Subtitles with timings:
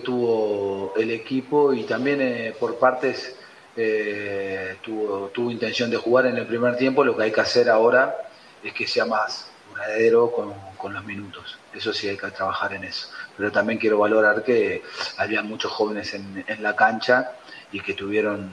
[0.00, 3.36] tuvo el equipo y también eh, por partes
[3.76, 7.04] eh, tuvo, tuvo intención de jugar en el primer tiempo.
[7.04, 8.16] Lo que hay que hacer ahora
[8.62, 11.58] es que sea más duradero con, con los minutos.
[11.72, 13.08] Eso sí hay que trabajar en eso.
[13.36, 14.82] Pero también quiero valorar que
[15.16, 17.32] había muchos jóvenes en, en la cancha
[17.72, 18.50] y que tuvieron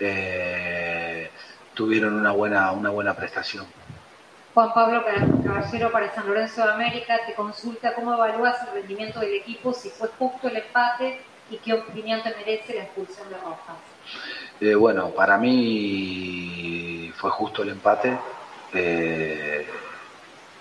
[0.00, 1.30] eh,
[1.74, 3.66] tuvieron una buena una buena prestación.
[4.54, 5.04] Juan Pablo
[5.44, 9.90] Caballero para San Lorenzo de América te consulta cómo evalúas el rendimiento del equipo, si
[9.90, 13.76] fue justo el empate y qué opinión te merece la expulsión de Rojas.
[14.60, 18.16] Eh, bueno, para mí fue justo el empate,
[18.72, 19.66] eh,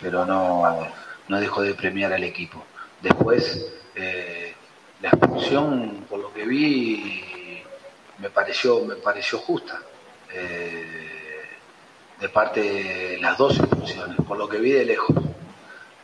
[0.02, 0.88] pero no,
[1.28, 2.64] no dejo de premiar al equipo.
[3.00, 4.56] Después, eh,
[5.02, 7.62] la expulsión, por lo que vi,
[8.18, 9.80] me pareció, me pareció justa.
[12.24, 15.14] De parte de las dos instituciones, por lo que vi de lejos.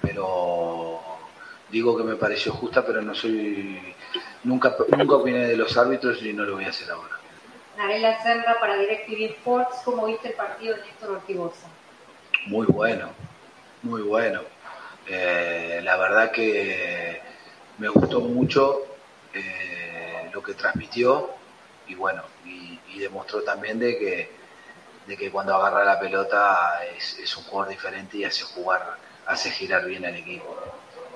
[0.02, 1.00] Pero
[1.70, 3.96] digo que me pareció justa, pero no soy.
[4.44, 7.16] Nunca, nunca opiné de los árbitros y no lo voy a hacer ahora.
[7.78, 11.68] Narela Serra para DirecTV Sports, ¿cómo viste el partido de Néstor Ortigosa?
[12.48, 13.12] Muy bueno,
[13.84, 14.42] muy bueno.
[15.08, 17.22] Eh, la verdad que
[17.78, 18.82] me gustó mucho
[19.34, 21.30] eh, lo que transmitió
[21.88, 24.39] y bueno, y, y demostró también de que
[25.08, 29.50] de que cuando agarra la pelota es, es, un jugador diferente y hace jugar, hace
[29.50, 30.56] girar bien al equipo.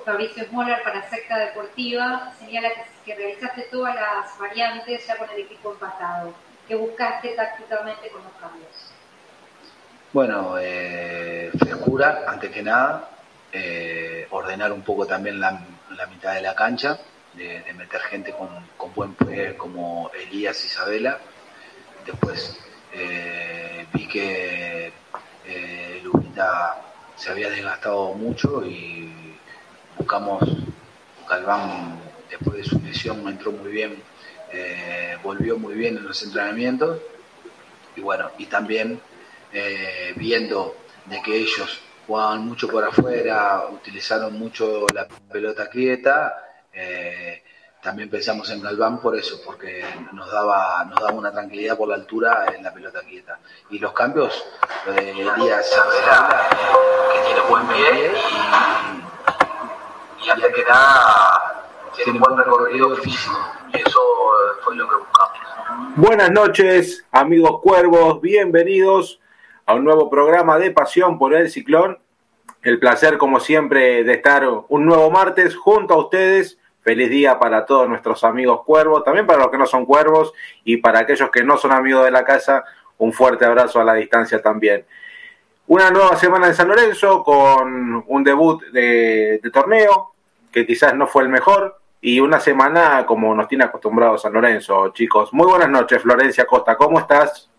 [0.04, 5.40] Fabricio Smoller para Secta Deportiva señala que, que, realizaste todas las variantes ya con el
[5.40, 6.34] equipo empatado.
[6.68, 8.90] ¿Qué buscaste tácticamente con los cambios?
[10.12, 13.10] Bueno, eh, frescura, antes que nada,
[13.52, 15.60] eh, ordenar un poco también la,
[15.90, 16.98] la mitad de la cancha,
[17.32, 21.18] de, de meter gente con, con, buen poder como Elías Isabela.
[22.06, 22.58] Después
[22.94, 24.92] eh, vi que
[25.46, 26.02] eh,
[27.16, 29.10] se había desgastado mucho y
[29.96, 30.42] buscamos,
[31.28, 34.02] Galván después de su lesión entró muy bien,
[34.52, 37.00] eh, volvió muy bien en los entrenamientos.
[37.96, 39.00] Y bueno, y también
[39.52, 40.76] eh, viendo
[41.06, 46.34] de que ellos jugaban mucho por afuera, utilizaron mucho la pelota quieta,
[47.84, 51.96] también pensamos en Galván por eso, porque nos daba, nos daba una tranquilidad por la
[51.96, 53.38] altura en la pelota quieta.
[53.68, 54.42] Y los cambios,
[54.86, 56.48] lo de Elías Sabela,
[57.12, 58.12] que tiene buen pie
[60.22, 63.38] y, y antes que nada tiene buen recorrido físico.
[63.74, 64.00] Y eso
[64.62, 65.94] fue lo que buscamos.
[65.96, 69.20] Buenas noches, amigos cuervos, bienvenidos
[69.66, 71.98] a un nuevo programa de Pasión por el Ciclón.
[72.62, 77.64] El placer, como siempre, de estar un nuevo martes junto a ustedes Feliz día para
[77.64, 80.34] todos nuestros amigos cuervos, también para los que no son cuervos
[80.64, 82.62] y para aquellos que no son amigos de la casa,
[82.98, 84.84] un fuerte abrazo a la distancia también.
[85.66, 90.12] Una nueva semana en San Lorenzo con un debut de, de torneo
[90.52, 94.90] que quizás no fue el mejor y una semana como nos tiene acostumbrado San Lorenzo,
[94.90, 95.32] chicos.
[95.32, 97.50] Muy buenas noches, Florencia Costa, ¿cómo estás?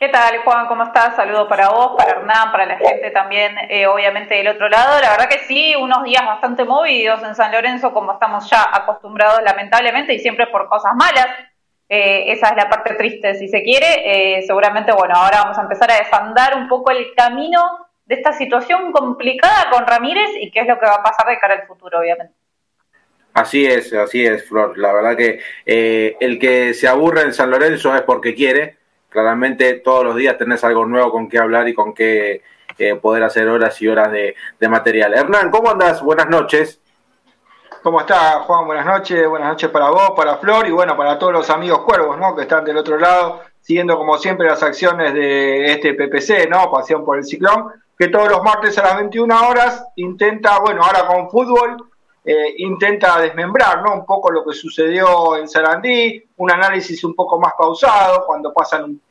[0.00, 0.66] ¿Qué tal, Juan?
[0.66, 1.14] ¿Cómo estás?
[1.14, 4.98] Saludo para vos, para Hernán, para la gente también, eh, obviamente del otro lado.
[4.98, 9.42] La verdad que sí, unos días bastante movidos en San Lorenzo, como estamos ya acostumbrados,
[9.42, 11.26] lamentablemente, y siempre por cosas malas.
[11.86, 14.38] Eh, esa es la parte triste, si se quiere.
[14.38, 17.60] Eh, seguramente, bueno, ahora vamos a empezar a desandar un poco el camino
[18.06, 21.38] de esta situación complicada con Ramírez y qué es lo que va a pasar de
[21.38, 22.32] cara al futuro, obviamente.
[23.34, 24.78] Así es, así es, Flor.
[24.78, 28.79] La verdad que el que se aburre en San Lorenzo es porque quiere
[29.10, 32.42] claramente todos los días tenés algo nuevo con qué hablar y con qué
[32.78, 34.34] eh, poder hacer horas y horas de,
[34.68, 35.12] material.
[35.12, 36.02] Hernán, ¿cómo andas?
[36.02, 36.80] Buenas noches.
[37.82, 38.66] ¿Cómo está, Juan?
[38.66, 39.28] Buenas noches.
[39.28, 42.34] Buenas noches para vos, para Flor y bueno, para todos los amigos cuervos, ¿no?
[42.34, 46.70] Que están del otro lado, siguiendo como siempre las acciones de este PPC, ¿no?
[46.70, 51.06] Pasión por el Ciclón, que todos los martes a las 21 horas intenta, bueno, ahora
[51.06, 51.89] con fútbol,
[52.24, 53.94] eh, intenta desmembrar ¿no?
[53.94, 58.84] un poco lo que sucedió en Sarandí, un análisis un poco más pausado, cuando pasan
[58.84, 59.02] un,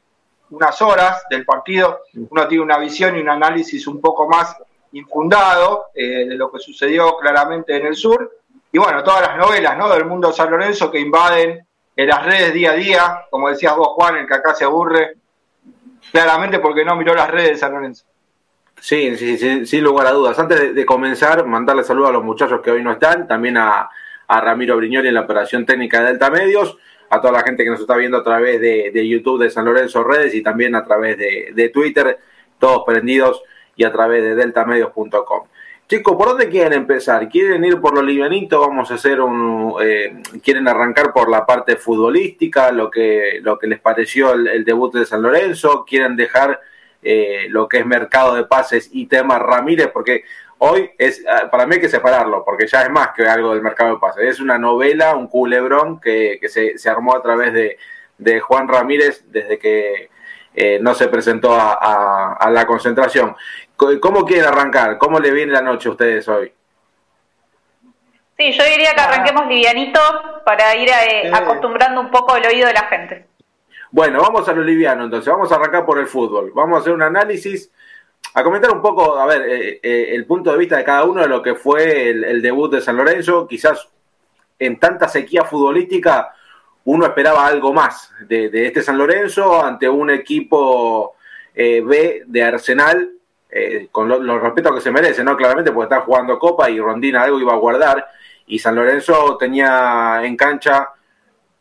[0.51, 4.55] unas horas del partido, uno tiene una visión y un análisis un poco más
[4.91, 8.37] infundado eh, de lo que sucedió claramente en el sur.
[8.71, 9.89] Y bueno, todas las novelas ¿no?
[9.89, 13.89] del mundo San Lorenzo que invaden en las redes día a día, como decías vos,
[13.89, 15.17] Juan, el que acá se aburre,
[16.11, 18.05] claramente porque no miró las redes de San Lorenzo.
[18.79, 20.39] Sí, sí, sí, sin lugar a dudas.
[20.39, 23.89] Antes de, comenzar, mandarle saludos a los muchachos que hoy no están, también a,
[24.27, 26.77] a Ramiro Briñoli en la operación técnica de Delta Medios,
[27.09, 29.65] a toda la gente que nos está viendo a través de, de YouTube de San
[29.65, 32.19] Lorenzo Redes y también a través de, de Twitter,
[32.57, 33.41] todos prendidos
[33.75, 35.47] y a través de deltamedios.com.
[35.87, 37.27] Chicos, ¿por dónde quieren empezar?
[37.29, 38.59] ¿Quieren ir por lo livianito?
[38.59, 39.73] Vamos a hacer un...
[39.81, 44.93] Eh, ¿Quieren arrancar por la parte futbolística, lo que, lo que les pareció el debut
[44.93, 45.85] de San Lorenzo?
[45.87, 46.59] ¿Quieren dejar
[47.01, 50.23] eh, lo que es mercado de pases y tema Ramírez, porque
[50.59, 53.61] hoy es, ah, para mí hay que separarlo, porque ya es más que algo del
[53.61, 54.25] mercado de pases.
[54.25, 60.09] Es una novela, un culebrón que, se, armó a través de, Juan Ramírez desde que
[60.53, 63.35] eh, no se presentó a, la concentración.
[63.75, 64.97] ¿Cómo quieren arrancar?
[64.97, 66.51] ¿Cómo le viene la noche a ustedes hoy?
[68.37, 69.99] Sí, yo diría que arranquemos livianito
[70.45, 73.28] para ir eh, acostumbrando un poco el oído de la gente.
[73.91, 76.51] Bueno, vamos a lo entonces, vamos a arrancar por el fútbol.
[76.53, 77.71] Vamos a hacer un análisis
[78.35, 81.21] a comentar un poco, a ver, eh, eh, el punto de vista de cada uno
[81.21, 83.47] de lo que fue el, debut de San Lorenzo.
[83.47, 83.89] Quizás
[84.59, 86.33] en tanta sequía futbolística
[86.83, 91.15] uno esperaba algo más de, este San Lorenzo ante un equipo
[91.55, 93.11] eh, B de Arsenal,
[93.91, 95.35] con los lo respetos que se merece, ¿no?
[95.35, 98.05] Claramente porque está jugando Copa y Rondina algo iba a guardar.
[98.45, 100.89] Y San Lorenzo tenía en cancha,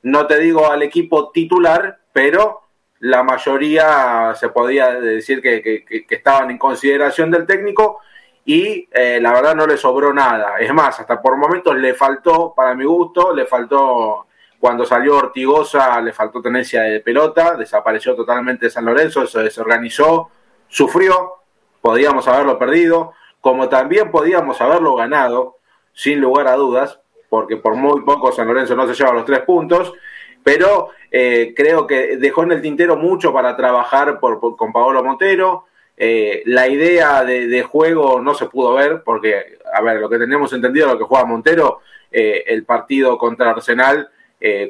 [0.02, 2.62] no te digo al equipo titular, pero
[2.99, 8.00] la mayoría se podía decir que, estaban en consideración del técnico
[8.44, 10.59] y eh, la verdad no le sobró nada.
[10.59, 14.26] Es más, hasta por momentos le faltó, para mi gusto, le faltó,
[14.59, 20.31] cuando salió Ortigosa, le faltó tenencia de pelota, desapareció totalmente San Lorenzo, se desorganizó,
[20.67, 21.35] sufrió,
[21.81, 25.59] podíamos haberlo perdido, como también podíamos haberlo ganado,
[25.93, 26.99] sin lugar a dudas,
[27.29, 29.94] porque por muy poco San Lorenzo no se lleva los tres puntos,
[30.43, 35.67] pero eh, creo que dejó en el tintero mucho para trabajar con Paolo Montero.
[35.96, 40.52] Eh, la idea de, juego no se pudo ver porque, a ver, lo que teníamos
[40.52, 41.81] entendido, lo que juega Montero,
[42.11, 44.08] eh, el partido contra Arsenal,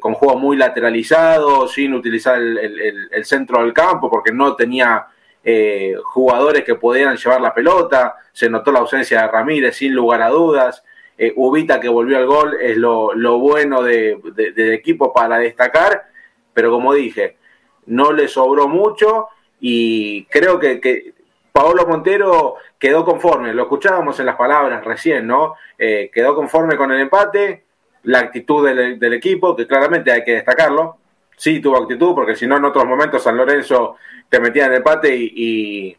[0.01, 5.07] con juego muy lateralizado, sin utilizar el, centro del campo, porque no tenía
[6.05, 10.31] jugadores que pudieran llevar la pelota, se notó la ausencia de Ramírez sin lugar a
[10.31, 10.83] dudas,
[11.37, 16.07] Ubita que volvió al gol es lo, bueno de, del equipo para destacar,
[16.55, 17.37] pero como dije,
[17.87, 19.29] no le sobró mucho
[19.61, 21.15] y creo que, que
[21.59, 25.57] Paolo Montero quedó conforme, lo escuchábamos en las palabras recién, ¿no?
[25.77, 27.65] Eh, quedó conforme con el empate,
[28.05, 30.99] la actitud del, equipo, que claramente hay que destacarlo,
[31.37, 33.97] sí tuvo actitud, porque si no en otros momentos San Lorenzo
[34.29, 35.97] te metía en el empate y,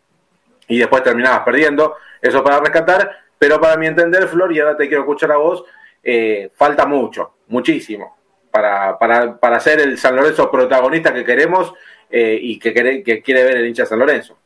[0.69, 4.87] y después terminabas perdiendo, eso para rescatar, pero para mi entender, Flor, y ahora te
[4.87, 5.63] quiero escuchar a vos,
[6.03, 8.17] eh, falta mucho, muchísimo,
[8.51, 11.73] para, para, para ser el San Lorenzo protagonista que queremos
[12.09, 14.37] eh, y que, quiere, que quiere ver el hincha San Lorenzo.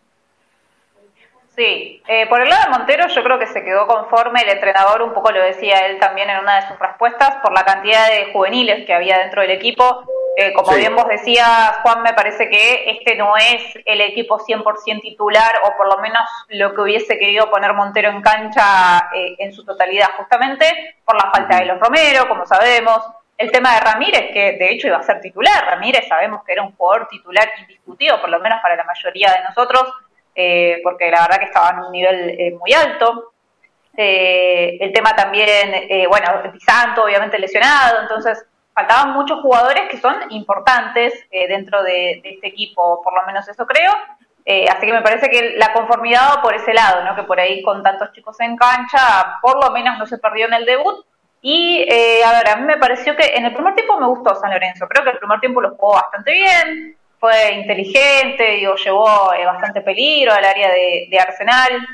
[1.56, 5.02] Sí, eh, por el lado de Montero yo creo que se quedó conforme, el entrenador
[5.02, 8.32] un poco lo decía él también en una de sus respuestas, por la cantidad de
[8.32, 10.04] juveniles que había dentro del equipo
[10.36, 15.02] eh, como bien vos decías, Juan, me parece que este no es el equipo 100%
[15.02, 19.54] titular o por lo menos lo que hubiese querido poner Montero en cancha eh, en
[19.54, 23.00] su totalidad, justamente por la falta de los Romero, como sabemos.
[23.38, 25.66] El tema de Ramírez, que de hecho iba a ser titular.
[25.66, 29.44] Ramírez sabemos que era un jugador titular indiscutido, por lo menos para la mayoría de
[29.44, 29.84] nosotros,
[30.36, 33.34] eh, porque la verdad que estaba en un nivel muy alto.
[33.96, 36.28] el tema también, bueno,
[36.66, 38.44] Santo obviamente lesionado, entonces
[38.74, 43.66] faltaban muchos jugadores que son importantes eh, dentro de, este equipo, por lo menos eso
[43.66, 43.92] creo.
[44.46, 47.16] Eh, así que me parece que la conformidad va por ese lado, ¿no?
[47.16, 50.54] que por ahí con tantos chicos en cancha, por lo menos no se perdió en
[50.54, 51.06] el debut.
[51.42, 54.36] Y eh, a ver, a mí me pareció que en el primer tiempo me gustó
[54.36, 59.06] San Lorenzo, creo que el primer tiempo lo jugó bastante bien, fue inteligente, digo, llevó
[59.46, 61.86] bastante peligro al área de Arsenal,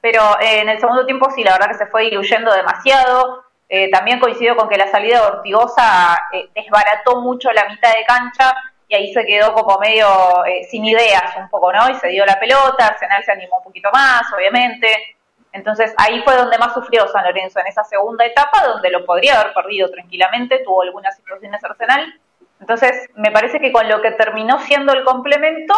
[0.00, 3.47] pero en el segundo tiempo sí, la verdad que se fue diluyendo demasiado.
[3.68, 8.04] Eh, también coincido con que la salida de Ortigosa eh, desbarató mucho la mitad de
[8.06, 8.54] cancha
[8.88, 10.06] y ahí se quedó como medio
[10.46, 11.90] eh, sin ideas un poco, ¿no?
[11.90, 15.16] Y se dio la pelota, Arsenal se animó un poquito más, obviamente.
[15.52, 19.38] Entonces ahí fue donde más sufrió San Lorenzo en esa segunda etapa, donde lo podría
[19.38, 22.18] haber perdido tranquilamente, tuvo algunas situaciones Arsenal.
[22.60, 25.74] Entonces me parece que con lo que terminó siendo el complemento,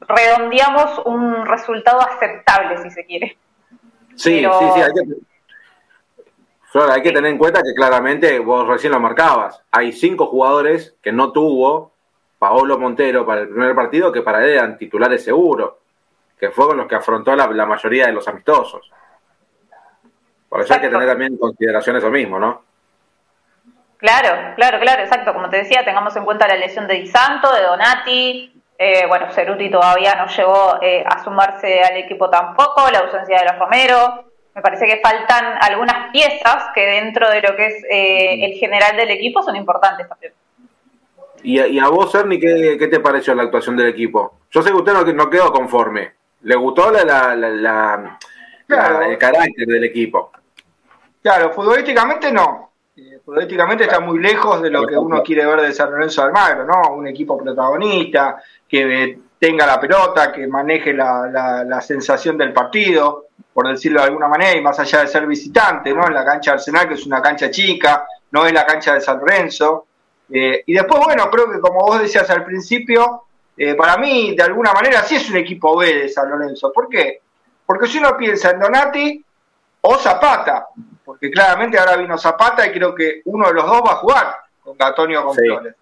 [0.00, 3.38] redondeamos un resultado aceptable, si se quiere.
[4.16, 5.31] Sí, sí, sí, hay que,
[6.72, 9.62] Flora, hay que tener en cuenta que claramente vos recién lo marcabas.
[9.70, 11.92] Hay cinco jugadores que no tuvo
[12.38, 15.74] Paolo Montero para el primer partido que para él eran titulares seguros,
[16.40, 18.90] que fue con los que afrontó la, mayoría de los amistosos.
[20.48, 22.62] Por eso hay que tener también en consideración eso mismo, ¿no?
[23.98, 25.34] Claro, claro, claro, exacto.
[25.34, 28.62] Como te decía, tengamos en cuenta la lesión de Di Santo, de Donati.
[28.78, 33.44] Eh, bueno, Ceruti todavía no llegó eh, a sumarse al equipo tampoco, la ausencia de
[33.44, 38.44] los Romero me parece que faltan algunas piezas que dentro de lo que es eh,
[38.44, 40.32] el general del equipo son importantes también.
[41.44, 44.38] ¿Y a, vos, Ernie, ¿qué, te pareció la actuación del equipo?
[44.50, 46.12] Yo sé que usted no, no quedó conforme.
[46.42, 48.18] ¿Le gustó la, la,
[49.08, 50.30] el carácter del equipo?
[51.20, 52.70] Claro, futbolísticamente no.
[52.96, 56.64] Eh, futbolísticamente está muy lejos de lo que uno quiere ver de San Lorenzo Almagro,
[56.64, 56.94] ¿no?
[56.94, 63.68] Un equipo protagonista, que tenga la pelota, que maneje la, la sensación del partido por
[63.68, 66.06] decirlo de alguna manera, y más allá de ser visitante, ¿no?
[66.06, 69.18] En la cancha Arsenal, que es una cancha chica, no es la cancha de San
[69.18, 69.86] Lorenzo.
[70.32, 73.24] Eh, y después, bueno, creo que como vos decías al principio,
[73.56, 76.72] eh, para mí, de alguna manera, sí es un equipo B de San Lorenzo.
[76.72, 77.20] ¿Por qué?
[77.66, 79.24] Porque si uno piensa en Donati
[79.82, 80.68] o Zapata,
[81.04, 84.36] porque claramente ahora vino Zapata y creo que uno de los dos va a jugar
[84.62, 85.74] con Antonio con Flores.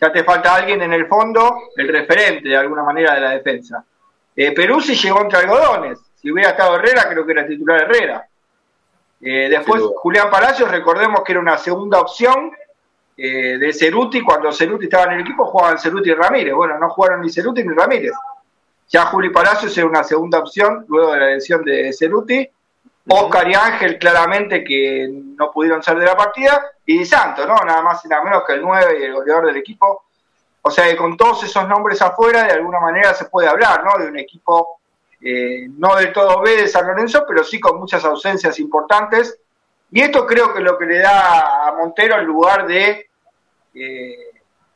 [0.00, 3.84] Ya te falta alguien en el fondo, el referente de alguna manera de la defensa.
[4.34, 5.98] Eh, Perú sí llegó entre algodones.
[6.24, 8.26] Si hubiera estado Herrera, creo que era titular Herrera.
[9.20, 12.50] Eh, después, Julián Palacios, recordemos que era una segunda opción
[13.14, 14.22] eh, de Ceruti.
[14.22, 16.54] Cuando Ceruti estaba en el equipo, jugaban Ceruti y Ramírez.
[16.54, 18.14] Bueno, no jugaron ni Ceruti ni Ramírez.
[18.88, 22.48] Ya Juli Palacios era una segunda opción luego de la lesión de Ceruti.
[23.06, 26.58] Oscar y Ángel, claramente que no pudieron ser de la partida.
[26.86, 27.56] Y Santo, ¿no?
[27.56, 30.04] Nada más y nada menos que el 9 y el goleador del equipo.
[30.62, 34.02] O sea que con todos esos nombres afuera, de alguna manera se puede hablar, ¿no?
[34.02, 34.80] De un equipo
[35.26, 39.40] eh, no del todo B de San Lorenzo, pero sí con muchas ausencias importantes.
[39.90, 43.08] Y esto creo que es lo que le da a Montero en lugar de
[43.74, 44.16] eh,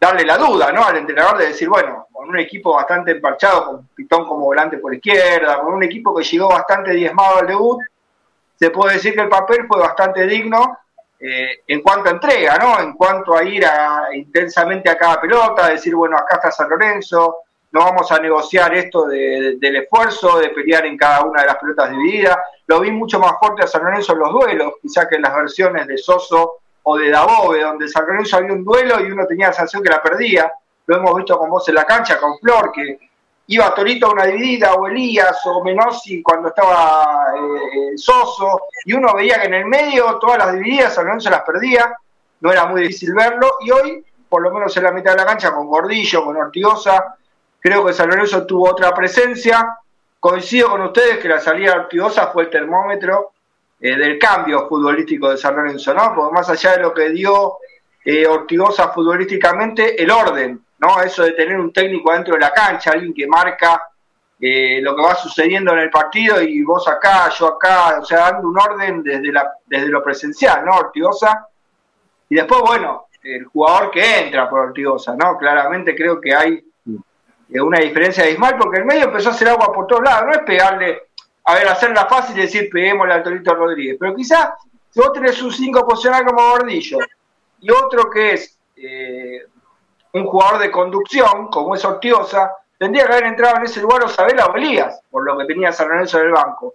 [0.00, 0.84] darle la duda ¿no?
[0.84, 4.94] al entrenador de decir, bueno, con un equipo bastante emparchado, con Pitón como volante por
[4.94, 7.82] izquierda, con un equipo que llegó bastante diezmado al debut,
[8.58, 10.78] se puede decir que el papel fue bastante digno
[11.20, 12.80] eh, en cuanto a entrega, ¿no?
[12.80, 17.38] En cuanto a ir a, intensamente a cada pelota, decir, bueno, acá está San Lorenzo,
[17.78, 21.90] no vamos a negociar esto del esfuerzo, de pelear en cada una de las pelotas
[21.90, 22.36] divididas.
[22.66, 25.34] Lo vi mucho más fuerte a San Lorenzo en los duelos, quizá que en las
[25.34, 29.48] versiones de Soso o de Dabove, donde San Lorenzo había un duelo y uno tenía
[29.48, 30.52] la sensación que la perdía.
[30.86, 32.98] Lo hemos visto con vos en la cancha, con Flor, que
[33.46, 39.14] iba Torito a una dividida, o Elías, o Menossi cuando estaba eh, Soso, y uno
[39.14, 41.94] veía que en el medio todas las divididas San Lorenzo las perdía,
[42.40, 45.26] no era muy difícil verlo, y hoy, por lo menos en la mitad de la
[45.26, 47.14] cancha, con Gordillo, con Ortigosa,
[47.60, 49.78] Creo que San Lorenzo tuvo otra presencia.
[50.20, 53.32] Coincido con ustedes que la salida de Ortigosa fue el termómetro
[53.80, 56.14] eh, del cambio futbolístico de San Lorenzo, ¿no?
[56.14, 57.58] Porque más allá de lo que dio
[58.04, 61.00] eh, Ortigosa futbolísticamente, el orden, ¿no?
[61.00, 63.80] Eso de tener un técnico dentro de la cancha, alguien que marca
[64.40, 68.30] eh, lo que va sucediendo en el partido y vos acá, yo acá, o sea,
[68.30, 70.76] dando un orden desde, la, desde lo presencial, ¿no?
[70.76, 71.48] Ortigosa.
[72.28, 75.36] Y después, bueno, el jugador que entra por Ortigosa, ¿no?
[75.36, 76.64] Claramente creo que hay
[77.48, 80.40] una diferencia abismal, porque el medio empezó a hacer agua por todos lados, no es
[80.40, 81.02] pegarle,
[81.44, 84.50] a ver, hacerla fácil y decir peguémosle al Torito Rodríguez, pero quizás
[84.90, 86.98] si vos tenés un 5 posicional como Gordillo
[87.60, 89.46] y otro que es eh,
[90.12, 94.46] un jugador de conducción, como es Ortiosa, tendría que haber entrado en ese lugar Osabela
[94.46, 96.74] o Elías, por lo que tenía San Lorenzo en el banco.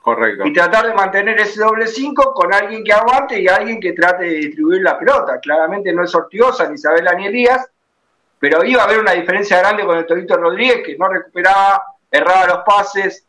[0.00, 0.46] Correcto.
[0.46, 4.24] Y tratar de mantener ese doble 5 con alguien que aguante y alguien que trate
[4.24, 5.38] de distribuir la pelota.
[5.40, 7.68] Claramente no es Ortiosa, ni Isabela, ni Elías,
[8.40, 12.46] pero iba a haber una diferencia grande con el Torito Rodríguez, que no recuperaba, erraba
[12.46, 13.26] los pases,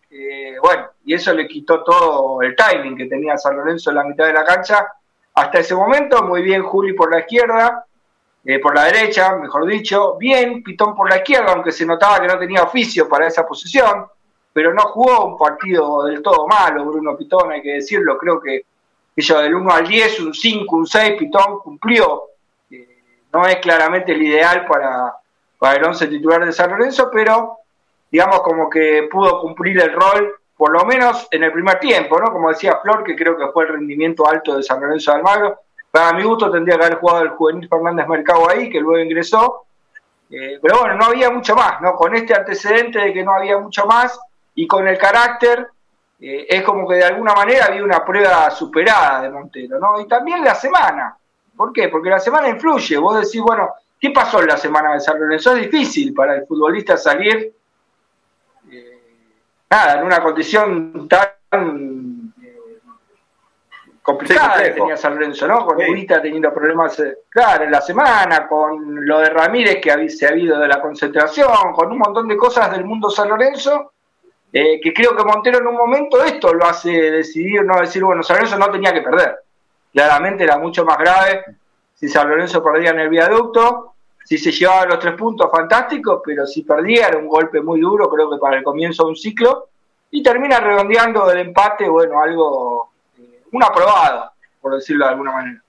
[0.61, 4.25] bueno, y eso le quitó todo el timing que tenía San Lorenzo en la mitad
[4.25, 4.87] de la cancha.
[5.33, 7.85] Hasta ese momento, muy bien Juli por la izquierda,
[8.43, 12.27] eh, por la derecha, mejor dicho, bien Pitón por la izquierda, aunque se notaba que
[12.27, 14.05] no tenía oficio para esa posición,
[14.53, 18.65] pero no jugó un partido del todo malo, Bruno Pitón, hay que decirlo, creo que
[19.15, 22.30] ello del 1 al 10, un 5, un 6, Pitón cumplió
[23.33, 25.15] no es claramente el ideal para,
[25.57, 27.57] para el once titular de San Lorenzo, pero
[28.11, 32.31] digamos como que pudo cumplir el rol, por lo menos en el primer tiempo, ¿no?
[32.31, 35.59] Como decía Flor, que creo que fue el rendimiento alto de San Lorenzo de Almagro.
[35.89, 39.65] Para mi gusto tendría que haber jugado el juvenil Fernández Mercado ahí, que luego ingresó.
[40.29, 41.95] Eh, pero bueno, no había mucho más, ¿no?
[41.95, 44.19] Con este antecedente de que no había mucho más
[44.55, 45.67] y con el carácter,
[46.19, 49.99] eh, es como que de alguna manera había una prueba superada de Montero, ¿no?
[49.99, 51.17] Y también la semana,
[51.61, 51.89] ¿Por qué?
[51.89, 52.97] Porque la semana influye.
[52.97, 55.55] Vos decís, bueno, ¿qué pasó en la semana de San Lorenzo?
[55.55, 57.53] Es difícil para el futbolista salir,
[58.71, 58.99] eh,
[59.69, 62.79] nada, en una condición tan eh,
[64.01, 65.63] complicada que tenía San Lorenzo, ¿no?
[65.63, 66.07] Con sí.
[66.07, 70.57] teniendo problemas, eh, claro, en la semana, con lo de Ramírez que se ha habido
[70.57, 73.93] de la concentración, con un montón de cosas del mundo San Lorenzo.
[74.51, 78.37] que creo que Montero en un momento esto lo hace decidir, no decir, bueno, San
[78.37, 79.37] Lorenzo no tenía que perder
[79.91, 81.43] claramente era mucho más grave
[82.01, 83.93] si San Lorenzo perdía en el viaducto,
[84.25, 88.09] si se llevaba los tres puntos, fantástico, pero si perdía era un golpe muy duro,
[88.09, 89.69] creo que para el comienzo de un ciclo,
[90.09, 95.61] y termina redondeando el empate, bueno, algo, eh, una aprobada, por decirlo de alguna manera.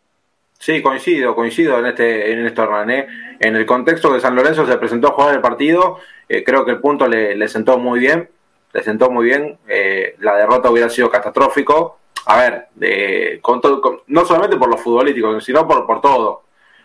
[0.59, 2.91] Sí, coincido, coincido en este, en esto, Hernán.
[3.39, 5.99] En el contexto que San Lorenzo se presentó a jugar el partido,
[6.29, 8.31] eh, creo que el punto le, le, sentó muy bien,
[8.73, 9.59] le sentó muy bien.
[9.69, 14.79] Eh, la derrota hubiera sido catastrófico, a ver, de, con todo, no solamente por lo
[14.79, 16.45] futbolístico, sino por, por todo.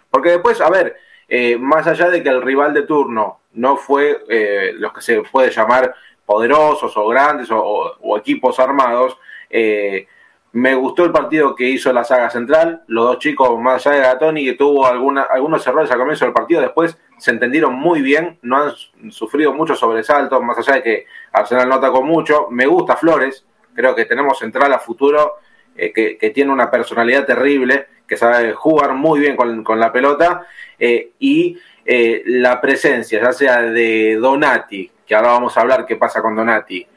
[0.09, 4.23] Porque después, a ver, eh, más allá de que el rival de turno no fue
[4.29, 5.93] eh, lo que se puede llamar
[6.25, 9.17] poderosos o grandes o, equipos armados.
[9.49, 10.07] Eh,
[10.53, 12.83] me gustó el partido que hizo la saga central.
[12.87, 16.33] Los dos chicos, más allá de Gatoni, que tuvo alguna, algunos errores al comienzo del
[16.33, 21.05] partido, después se entendieron muy bien, no han sufrido muchos sobresaltos, más allá de que
[21.31, 22.47] Arsenal nota con mucho.
[22.49, 23.45] Me gusta Flores,
[23.77, 25.35] creo que tenemos central a futuro
[25.75, 30.47] eh, que, tiene una personalidad terrible, que sabe jugar muy bien con, la pelota
[30.79, 35.95] eh, y eh, la presencia, ya sea de Donati, que ahora vamos a hablar qué
[35.95, 36.87] pasa con Donati,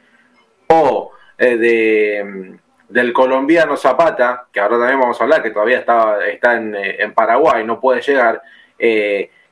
[0.67, 2.57] o de,
[2.89, 7.13] del colombiano Zapata, que ahora también vamos a hablar, que todavía está, está en, en
[7.13, 8.41] Paraguay, no puede llegar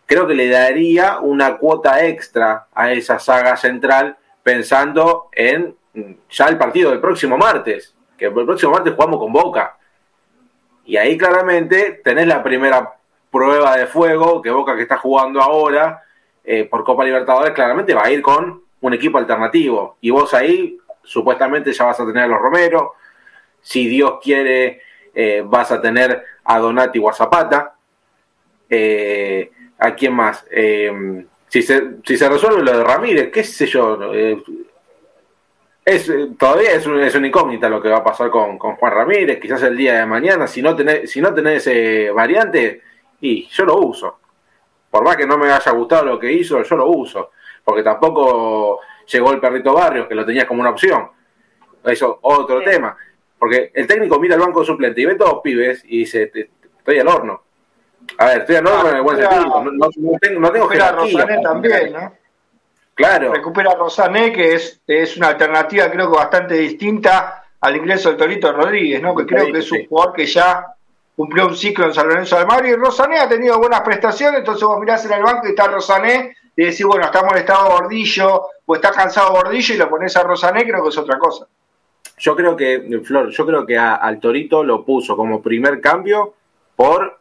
[0.08, 5.79] creo que le daría una cuota extra a esa saga central pensando en mm,
[6.30, 9.78] ya el partido del próximo martes, que el próximo martes jugamos con Boca.
[10.86, 12.94] Y ahí claramente tenés la primera
[13.32, 16.04] prueba de fuego que Boca que está jugando ahora
[16.44, 19.98] eh, por Copa Libertadores claramente va a ir con un equipo alternativo.
[20.02, 22.94] Y vos ahí supuestamente ya vas a tener a los Romero.
[23.62, 24.82] Si Dios quiere,
[25.14, 27.76] eh, vas a tener a Donati o a Zapata.
[28.70, 30.46] Eh, ¿A quién más?
[31.48, 33.98] Si, se, si se resuelve lo de Ramírez, qué sé yo.
[35.90, 38.94] Eh, es, todavía es, un, es, una incógnita lo que va a pasar con, Juan
[38.94, 39.40] Ramírez.
[39.40, 42.82] Quizás el día de mañana, si no tenés, si no tenés ese variante,
[43.22, 44.20] y yo lo uso.
[44.90, 47.32] Por más que no me haya gustado lo que hizo, yo lo uso.
[47.64, 51.10] Porque tampoco llegó el perrito Barrios, que lo tenías como una opción.
[51.84, 52.96] Eso, otro tema.
[53.38, 56.32] Porque el técnico mira el banco suplente y ve todos pibes y dice,
[56.78, 57.44] estoy al horno.
[58.18, 59.64] A ver, estoy enorme en el buen sentido.
[59.64, 61.22] No, no, tengo, no tengo jerarquía.
[61.22, 62.19] Rosané también, ¿no?
[63.00, 63.32] Claro.
[63.32, 68.52] Recupera Rosané, que es, es una alternativa creo que bastante distinta al ingreso del Torito
[68.52, 69.16] Rodríguez, ¿no?
[69.16, 70.76] Que creo que es un jugador que ya
[71.16, 74.66] cumplió un ciclo en San Lorenzo del Mar y Rosané ha tenido buenas prestaciones, entonces
[74.66, 78.76] vos mirás en el banco y está Rosané y decís, bueno, está molestado Gordillo o
[78.76, 81.48] está cansado Gordillo y lo pones a Rosané, creo que es otra cosa.
[82.18, 86.34] Yo creo que, Flor, yo creo que al Torito lo puso como primer cambio
[86.76, 87.18] por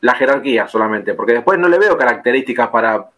[0.00, 3.08] la jerarquía solamente, porque después no le veo características para,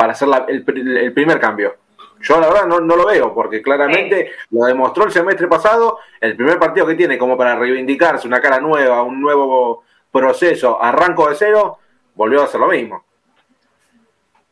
[0.00, 1.76] para hacer el, primer cambio.
[2.22, 6.36] Yo la verdad no, no lo veo, porque claramente lo demostró el semestre pasado, el
[6.36, 11.34] primer partido que tiene como para reivindicarse, una cara nueva, un nuevo proceso, arranco de
[11.34, 11.80] cero,
[12.14, 13.04] volvió a hacer lo mismo.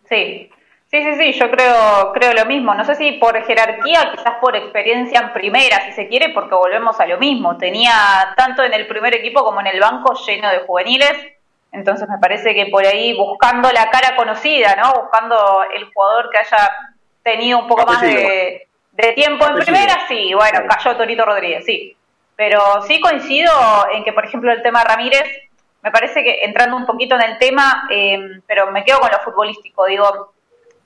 [0.06, 0.50] Sí,
[0.90, 2.74] sí, sí, sí, yo creo, creo lo mismo.
[2.74, 7.00] No sé si por jerarquía, quizás por experiencia en primera, si se quiere, porque volvemos
[7.00, 7.56] a lo mismo.
[7.56, 7.94] Tenía
[8.36, 11.37] tanto en el primer equipo como en el banco lleno de juveniles
[11.72, 15.02] entonces me parece que por ahí buscando la cara conocida, ¿no?
[15.02, 16.70] Buscando el jugador que haya
[17.22, 18.66] tenido un poco más de,
[19.14, 21.96] tiempo en primera, sí, bueno, cayó Torito Rodríguez, sí.
[22.34, 23.52] Pero sí coincido
[23.92, 25.24] en que, por ejemplo, el tema Ramírez,
[25.82, 29.18] me parece que entrando un poquito en el tema, em, pero me quedo con lo
[29.20, 30.32] futbolístico, digo,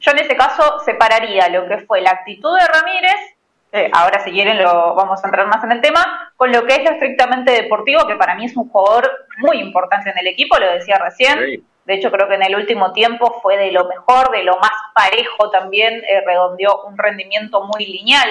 [0.00, 3.31] yo en ese caso separaría lo que fue la actitud de Ramírez
[3.72, 6.74] eh, ahora si quieren lo vamos a entrar más en el tema, con lo que
[6.74, 10.58] es lo estrictamente deportivo, que para mí es un jugador muy importante en el equipo,
[10.58, 11.64] lo decía recién.
[11.84, 14.70] De hecho, creo que en el último tiempo fue de lo mejor, de lo más
[14.94, 18.28] parejo también, eh, redondeó un rendimiento muy lineal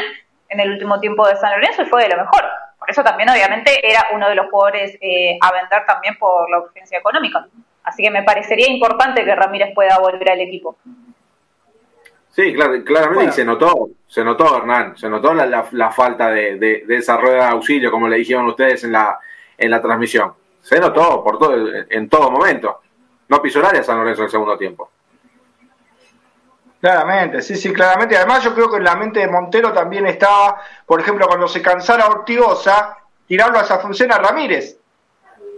[0.48, 2.44] en el último tiempo de San Lorenzo y fue de lo mejor.
[2.78, 6.60] Por eso también, obviamente, era uno de los jugadores eh, a vender también por la
[6.60, 7.46] urgencia económica.
[7.84, 10.78] Así que me parecería importante que Ramírez pueda volver al equipo.
[12.32, 17.46] Sí, claramente se notó, se notó Hernán, se notó la, falta de, de, esa rueda
[17.46, 19.20] de auxilio, como le dijeron ustedes en la,
[19.58, 20.34] en la transmisión.
[20.62, 21.56] Se notó por todo,
[21.90, 22.82] en todo momento.
[23.28, 24.90] No pisó el área San Lorenzo en el segundo tiempo.
[26.80, 28.18] Claramente, sí, sí, claramente.
[28.18, 31.62] Además, yo creo que en la mente de Montero también estaba, por ejemplo, cuando se
[31.62, 34.78] cansara Ortigosa, tirarlo a esa función a Ramírez.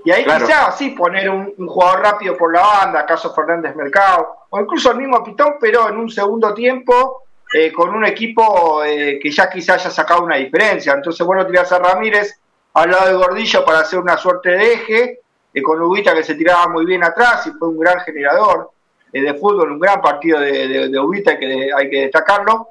[0.05, 4.61] Y ahí quizás sí poner un, jugador rápido por la banda, caso Fernández Mercado, o
[4.61, 9.31] incluso el mismo Pitón, pero en un segundo tiempo eh, con un equipo eh, que
[9.31, 10.93] ya quizás haya sacado una diferencia.
[10.93, 12.39] Entonces, bueno, tirás a Ramírez
[12.75, 16.35] al lado de Gordillo para hacer una suerte de eje, eh, con Ubita que se
[16.35, 18.69] tiraba muy bien atrás y fue un gran generador
[19.11, 22.67] de fútbol, un gran partido de, Ubita que hay que destacarlo.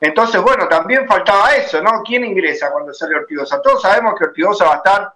[0.00, 1.90] Entonces, bueno, también faltaba eso, ¿no?
[2.04, 3.60] ¿Quién ingresa cuando sale Ortigosa?
[3.60, 5.12] Todos sabemos que Ortigosa va a estar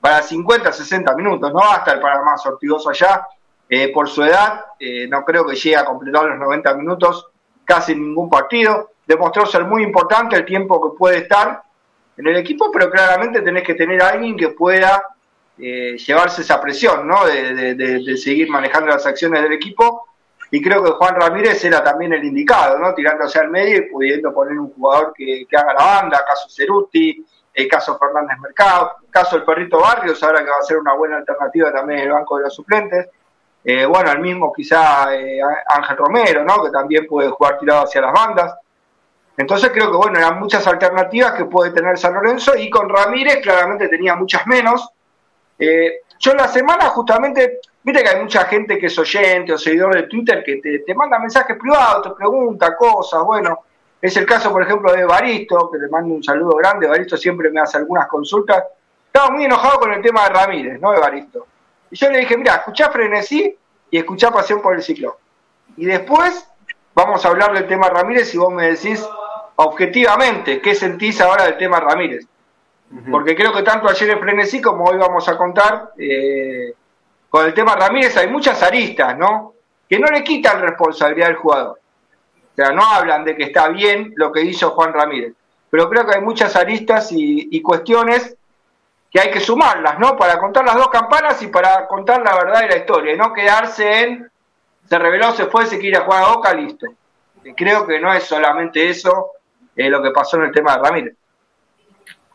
[0.00, 3.24] para 50, 60 minutos, no va a estar para más Ortigosa allá.
[3.72, 7.28] Eh, por su edad, eh, no creo que llegue a completar los 90 minutos
[7.64, 8.90] casi en ningún partido.
[9.06, 11.62] Demostró ser muy importante el tiempo que puede estar
[12.16, 15.04] en el equipo, pero claramente tenés que tener a alguien que pueda
[15.56, 17.24] eh, llevarse esa presión, ¿no?
[17.24, 20.08] De, seguir manejando las acciones del equipo.
[20.50, 22.92] Y creo que Juan Ramírez era también el indicado, ¿no?
[22.92, 27.24] Tirándose al medio y pudiendo poner un jugador que, que haga la banda, caso Ceruti,
[27.54, 31.18] el caso Fernández Mercado, caso el Perrito Barrios, ahora que va a ser una buena
[31.18, 33.08] alternativa también en el banco de los suplentes.
[33.62, 36.62] Eh, bueno, el mismo quizá eh, Ángel Romero, ¿no?
[36.62, 38.54] que también puede jugar tirado hacia las bandas.
[39.36, 43.40] Entonces creo que bueno, eran muchas alternativas que puede tener San Lorenzo y con Ramírez
[43.42, 44.90] claramente tenía muchas menos.
[45.58, 49.58] Eh, yo en la semana justamente, viste que hay mucha gente que es oyente o
[49.58, 53.60] seguidor de Twitter que te, manda mensajes privados, te pregunta cosas, bueno,
[54.00, 57.50] es el caso por ejemplo de Baristo, que le mando un saludo grande, Baristo siempre
[57.50, 58.64] me hace algunas consultas.
[59.06, 60.92] Estaba muy enojado con el tema de Ramírez, ¿no?
[60.92, 61.46] De Baristo.
[61.90, 63.56] Y yo le dije, mira, escuchá Frenesí
[63.90, 65.18] y escuchá Pasión por el Ciclo.
[65.76, 66.46] Y después
[66.94, 69.04] vamos a hablar del tema Ramírez y vos me decís
[69.56, 72.26] objetivamente qué sentís ahora del tema Ramírez.
[73.08, 76.74] Porque creo que tanto ayer en Frenesí como hoy vamos a contar, eh,
[77.28, 79.54] con el tema Ramírez hay muchas aristas, ¿no?
[79.88, 81.78] Que no le quitan responsabilidad al jugador.
[82.52, 85.34] O sea, no hablan de que está bien lo que hizo Juan Ramírez.
[85.70, 88.36] Pero creo que hay muchas aristas y, y cuestiones
[89.10, 90.16] que hay que sumarlas, ¿no?
[90.16, 93.32] Para contar las dos campanas y para contar la verdad de la historia, y no
[93.32, 94.30] quedarse en
[94.90, 96.86] se reveló, se fue, se quiere jugar a Boca, listo.
[97.56, 99.30] Creo que no es solamente eso
[99.76, 101.14] eh, lo que pasó en el tema de Ramírez.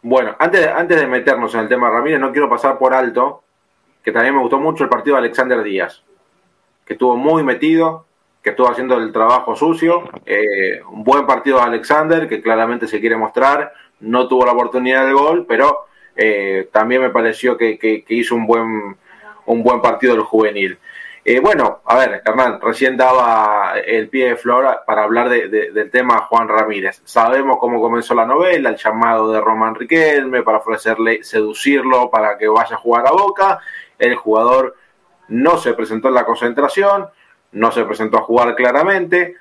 [0.02, 2.94] Bueno, antes de, antes de meternos en el tema de Ramírez, no quiero pasar por
[2.94, 3.44] alto
[4.02, 6.04] que también me gustó mucho el partido de Alexander Díaz,
[6.86, 8.06] que estuvo muy metido,
[8.42, 10.04] que estuvo haciendo el trabajo sucio.
[10.26, 13.74] Eh, un buen partido de Alexander, que claramente se quiere mostrar.
[14.00, 18.48] No tuvo la oportunidad de gol, pero eh, también me pareció que, que, hizo un
[18.48, 18.98] buen,
[19.46, 20.78] un buen partido del juvenil.
[21.24, 25.72] Eh, bueno, a ver, Hernán, recién daba el pie de flor para hablar de, de,
[25.72, 27.02] del tema Juan Ramírez.
[27.04, 32.48] Sabemos cómo comenzó la novela, el llamado de Román Riquelme para ofrecerle, seducirlo para que
[32.48, 33.60] vaya a jugar a Boca.
[33.98, 34.76] El jugador
[35.30, 37.08] no se presentó en la concentración,
[37.54, 39.38] no se presentó a jugar claramente.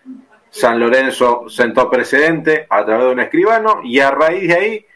[0.51, 4.87] San Lorenzo sentó precedente a través de un escribano y a raíz de ahí,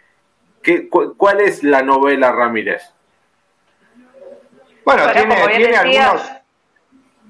[0.69, 2.93] ¿qué, ¿cuál es la novela Ramírez?
[4.85, 6.31] Bueno, tiene, tiene algunos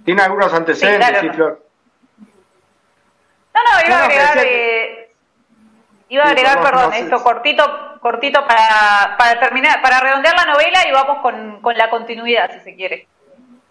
[0.04, 1.28] tiene algunos antecedentes, sí, claro.
[1.28, 1.66] sí, Flor.
[3.54, 5.14] No, no, iba a agregar, eh,
[6.08, 10.92] iba a agregar, perdón, esto cortito, cortito para, para terminar, para redondear la novela y
[10.92, 13.06] vamos con, con la continuidad, si se quiere.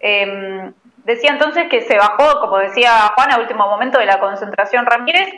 [0.00, 0.70] Eh,
[1.04, 5.28] decía entonces que se bajó, como decía Juan, a último momento de la concentración Ramírez.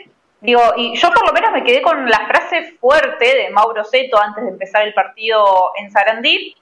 [0.41, 4.19] Digo, y yo por lo menos me quedé con la frase fuerte de Mauro Seto
[4.19, 6.55] antes de empezar el partido en Sarandí,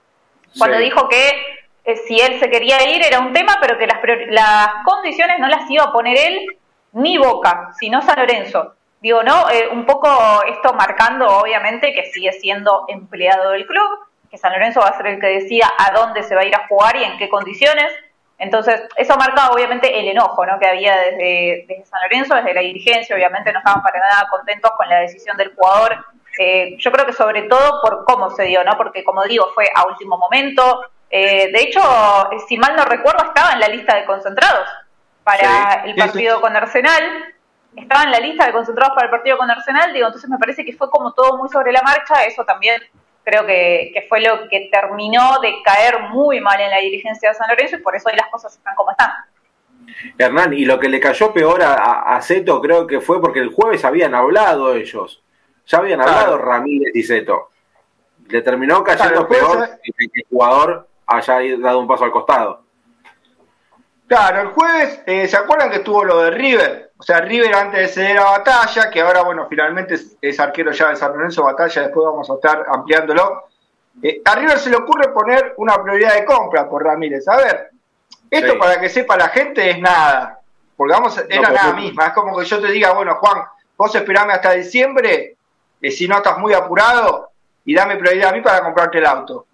[0.57, 0.83] cuando sí.
[0.83, 5.39] dijo que si él se quería ir era un tema, pero que las, las condiciones
[5.39, 6.57] no las iba a poner él
[6.91, 8.75] ni Boca, sino San Lorenzo.
[9.01, 9.49] Digo, ¿no?
[9.49, 10.09] Eh, un poco
[10.47, 13.87] esto marcando, obviamente, que sigue siendo empleado del club,
[14.29, 16.55] que San Lorenzo va a ser el que decida a dónde se va a ir
[16.55, 17.87] a jugar y en qué condiciones.
[18.39, 20.57] Entonces, eso marca obviamente el enojo ¿no?
[20.59, 24.71] que había desde, desde San Lorenzo, desde la dirigencia, obviamente no estaban para nada contentos
[24.77, 25.97] con la decisión del jugador.
[26.39, 28.77] Eh, yo creo que sobre todo por cómo se dio, ¿no?
[28.77, 31.81] Porque como digo, fue a último momento, eh, de hecho,
[32.47, 34.67] si mal no recuerdo, estaba en la lista de concentrados
[35.23, 37.33] para sí, el partido sí, con Arsenal.
[37.75, 39.91] Estaba en la lista de concentrados para el partido con Arsenal.
[39.93, 42.23] Digo, entonces me parece que fue como todo muy sobre la marcha.
[42.23, 42.81] Eso también
[43.23, 47.35] creo que, que fue lo que terminó de caer muy mal en la dirigencia de
[47.35, 49.11] San Lorenzo y por eso hoy las cosas están como están.
[50.17, 53.53] Hernán, y lo que le cayó peor a, a Zeto creo que fue porque el
[53.53, 55.23] jueves habían hablado ellos.
[55.65, 56.17] Ya habían claro.
[56.17, 57.49] hablado Ramírez y Zeto.
[58.27, 62.63] Le terminó cayendo claro, peor que el jugador haya dado un paso al costado.
[64.09, 66.93] Claro, el jueves, eh, ¿se acuerdan que estuvo lo de River?
[66.97, 70.71] O sea, River antes de ceder a Batalla, que ahora, bueno, finalmente es, es arquero
[70.71, 73.43] ya de San Lorenzo Batalla, después vamos a estar ampliándolo.
[74.01, 77.27] Eh, a River se le ocurre poner una prioridad de compra por Ramírez.
[77.27, 77.69] A ver,
[78.31, 78.57] esto sí.
[78.57, 80.39] para que sepa la gente es nada,
[80.75, 82.07] porque vamos, es no, la nada misma.
[82.07, 83.43] Es como que yo te diga, bueno, Juan,
[83.77, 85.35] vos esperame hasta diciembre,
[85.79, 87.29] eh, si no estás muy apurado,
[87.63, 89.45] y dame prioridad a mí para comprarte el auto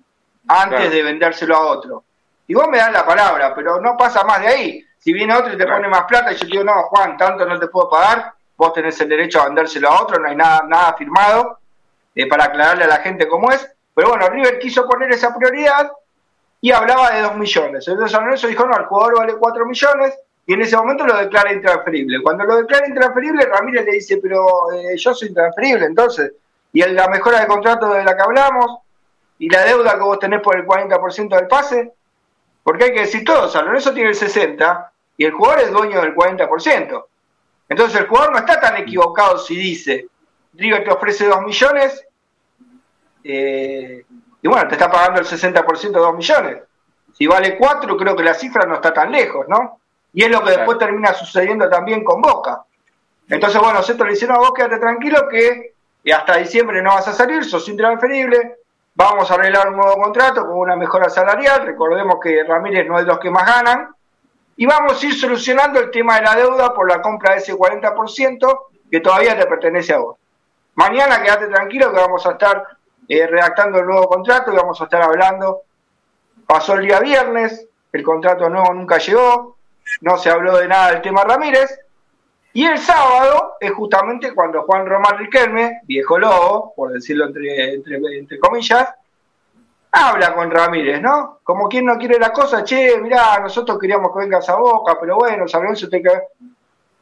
[0.47, 0.95] antes claro.
[0.95, 2.05] de vendérselo a otro.
[2.47, 4.85] Y vos me das la palabra, pero no pasa más de ahí.
[4.99, 7.59] Si viene otro y te pone más plata y yo digo, no, Juan, tanto no
[7.59, 10.93] te puedo pagar, vos tenés el derecho a vendérselo a otro, no hay nada, nada
[10.93, 11.59] firmado
[12.13, 13.69] eh, para aclararle a la gente cómo es.
[13.93, 15.91] Pero bueno, River quiso poner esa prioridad
[16.61, 17.87] y hablaba de 2 millones.
[17.87, 21.17] Entonces San Lorenzo dijo, no, el jugador vale 4 millones y en ese momento lo
[21.17, 22.21] declara intransferible.
[22.21, 26.33] Cuando lo declara intransferible, Ramírez le dice, pero eh, yo soy intransferible, entonces.
[26.73, 28.79] Y la mejora de contrato de la que hablamos,
[29.39, 31.93] y la deuda que vos tenés por el 40% del pase,
[32.65, 36.01] porque hay que decir todo, San Lorenzo tiene el 60% y el jugador es dueño
[36.01, 37.05] del 40%.
[37.69, 40.07] Entonces el jugador no está tan equivocado si dice,
[40.51, 42.03] River te ofrece 2 millones
[43.23, 44.03] eh,
[44.41, 46.63] y bueno, te está pagando el 60% de 2 millones.
[47.13, 49.79] Si vale 4, creo que la cifra no está tan lejos, ¿no?
[50.11, 52.65] Y es lo que después termina sucediendo también con Boca.
[53.29, 55.75] Entonces, bueno, Seto le dice, no, vos quédate tranquilo que
[56.11, 58.55] hasta diciembre no vas a salir, sos intransferible,
[58.95, 63.05] vamos a arreglar un nuevo contrato con una mejora salarial, recordemos que Ramírez no es
[63.05, 63.93] de los que más ganan,
[64.57, 67.53] y vamos a ir solucionando el tema de la deuda por la compra de ese
[67.53, 70.17] 40%, que todavía te pertenece a vos.
[70.75, 72.65] Mañana quédate tranquilo que vamos a estar
[73.07, 75.61] eh, redactando el nuevo contrato y vamos a estar hablando.
[76.47, 79.57] Pasó el día viernes, el contrato nuevo nunca llegó,
[80.01, 81.79] no se habló de nada del tema Ramírez.
[82.55, 88.39] Y el sábado es justamente cuando Juan Román Riquelme, viejo lobo, por decirlo entre, entre,
[88.39, 88.95] comillas,
[89.91, 91.39] habla con Ramírez, ¿no?
[91.43, 95.17] Como quien no quiere la cosa, che, mirá, nosotros queríamos que vengas a Boca, pero
[95.17, 96.09] bueno, San Lorenzo te que...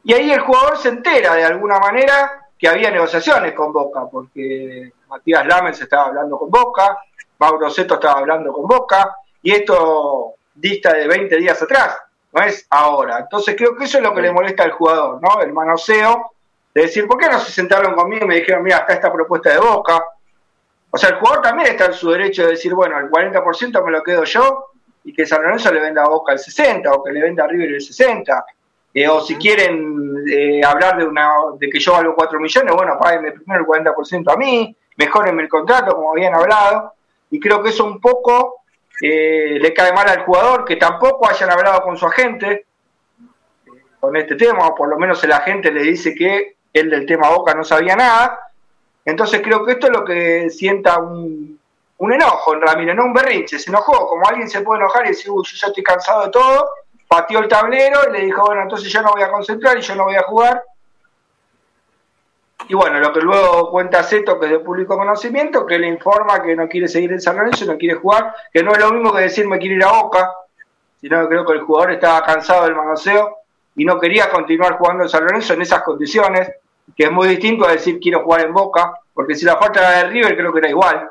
[0.06, 4.92] Y ahí el jugador se entera de alguna manera que había negociaciones con Boca, porque
[5.08, 6.98] Matías Lamens estaba hablando con Boca,
[7.38, 11.96] Mauro Seto estaba hablando con Boca, y esto dista de 20 días atrás,
[12.34, 13.20] no es ahora.
[13.20, 15.42] Entonces creo que eso es lo que le molesta al jugador, ¿no?
[15.42, 16.32] El manoseo
[16.74, 19.52] de decir, ¿por qué no se sentaron conmigo y me dijeron, mira, acá esta propuesta
[19.52, 20.04] de Boca?
[20.90, 23.92] O sea, el jugador también está en su derecho de decir, bueno, el 40% me
[23.92, 24.66] lo quedo yo
[25.04, 27.48] y que San Lorenzo le venda a Boca el 60 o que le venda a
[27.48, 28.46] River el 60.
[28.96, 32.98] Eh, o si quieren eh, hablar de una de que yo valgo 4 millones, bueno,
[33.00, 36.94] páguenme primero el 40% a mí, mejorenme el contrato, como habían hablado.
[37.32, 38.63] Y creo que eso un poco
[39.02, 42.66] eh, le cae mal al jugador, que tampoco hayan hablado con su agente
[44.00, 47.30] con este tema, o por lo menos el agente le dice que él del tema
[47.30, 48.38] Boca no sabía nada.
[49.06, 51.58] Entonces creo que esto es lo que sienta un,
[51.98, 55.10] un enojo en Ramírez, no un berrinche, se enojó, como alguien se puede enojar y
[55.10, 56.70] decir, uy, yo ya estoy cansado de todo,
[57.08, 59.96] pateó el tablero y le dijo, bueno, entonces yo no voy a concentrar y yo
[59.96, 60.64] no voy a jugar.
[62.68, 66.42] Y bueno, lo que luego cuenta Zeto, que es de público conocimiento, que le informa
[66.42, 69.14] que no quiere seguir en San Lorenzo, no quiere jugar, que no es lo mismo
[69.14, 70.32] que decirme quiere ir a Boca,
[71.02, 73.38] sino que creo que el jugador estaba cansado del manoseo
[73.76, 76.52] y no quería continuar jugando en San Lorenzo en esas condiciones,
[76.96, 80.04] que es muy distinto a decir quiero jugar en Boca, porque si la falta era
[80.04, 81.10] de River creo que era igual.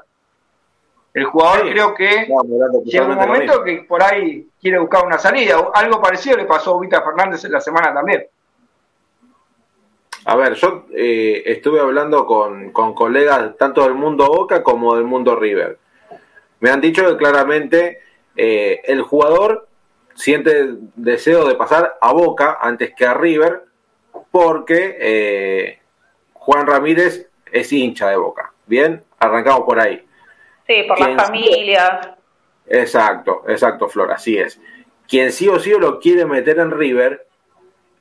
[1.13, 2.27] El jugador creo que
[2.87, 5.57] llega un momento que por ahí quiere buscar una salida.
[5.75, 8.27] Algo parecido le pasó a Vita Fernández en la semana también.
[10.25, 15.35] A ver, yo eh, estuve hablando con, colegas tanto del mundo Boca como del mundo
[15.37, 15.79] River.
[16.61, 18.01] Me han dicho que claramente
[18.37, 19.69] eh, el jugador
[20.15, 23.65] siente deseo de pasar a Boca antes que a River
[24.31, 25.79] porque eh,
[26.35, 28.53] Juan Ramírez es hincha de Boca.
[28.67, 30.07] Bien, arrancamos por ahí.
[30.67, 32.17] Sí, por la familia.
[32.67, 34.61] Exacto, exacto, Flor, así es.
[35.09, 37.27] Quien sí o sí lo quiere meter en River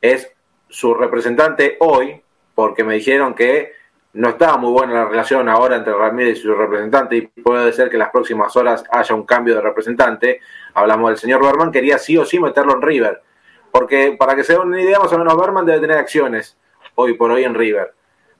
[0.01, 0.31] es
[0.71, 2.21] su representante hoy,
[2.55, 3.73] porque me dijeron que
[4.13, 7.89] no estaba muy buena la relación ahora entre Ramírez y su representante y puede ser
[7.89, 10.39] que en las próximas horas haya un cambio de representante.
[10.73, 13.21] Hablamos del señor Berman, quería sí o sí meterlo en River,
[13.71, 16.57] porque para que se den una idea, más o menos Berman debe tener acciones
[16.95, 17.93] hoy por hoy en River.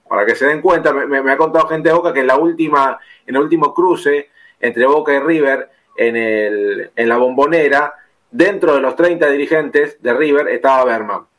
[0.08, 2.98] Para que se den cuenta, me, ha contado gente de Boca que en la última,
[3.26, 7.94] en el último cruce entre Boca y River en, el, en la bombonera,
[8.30, 11.31] dentro de los 30 dirigentes de River estaba Berman.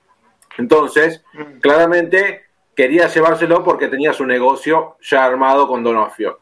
[0.57, 1.59] Entonces, mm.
[1.59, 2.43] claramente
[2.75, 6.39] quería llevárselo porque tenía su negocio ya armado con Donofrio.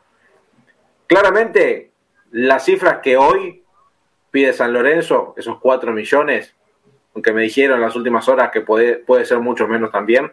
[1.08, 1.92] Claramente,
[2.32, 3.64] las cifras que hoy
[4.30, 6.56] pide San Lorenzo, esos 4 millones,
[7.14, 10.32] aunque me dijeron en las últimas horas que puede, puede ser mucho menos también,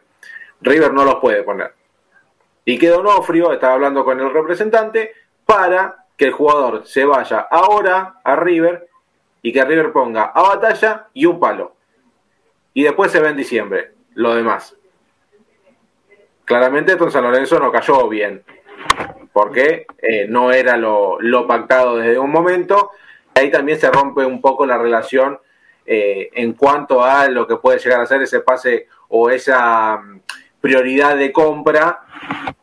[0.61, 1.75] River no los puede poner.
[2.65, 5.13] Y que Donofrio estaba hablando con el representante
[5.45, 8.89] para que el jugador se vaya ahora a River
[9.43, 11.78] y que River ponga a batalla y un palo
[12.75, 14.77] y después se ve en diciembre, lo demás.
[16.45, 18.43] Claramente Don San Lorenzo no cayó bien,
[19.33, 22.91] porque eh, no era lo, pactado desde un momento.
[23.35, 25.39] Ahí también se rompe un poco la relación
[25.87, 30.21] eh, en cuanto a lo que puede llegar a ser ese pase o esa mm,
[30.61, 32.01] prioridad de compra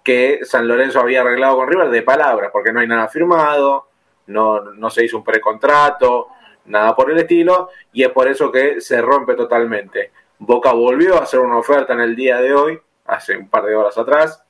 [0.04, 3.88] que San Lorenzo había arreglado con River de palabras, porque no hay nada firmado,
[4.28, 6.30] no, no se hizo un precontrato,
[6.66, 10.12] nada por el estilo, y es por eso que se rompe totalmente.
[10.40, 13.76] Boca volvió a hacer una oferta en el día de hoy, hace un par de
[13.76, 14.44] horas atrás,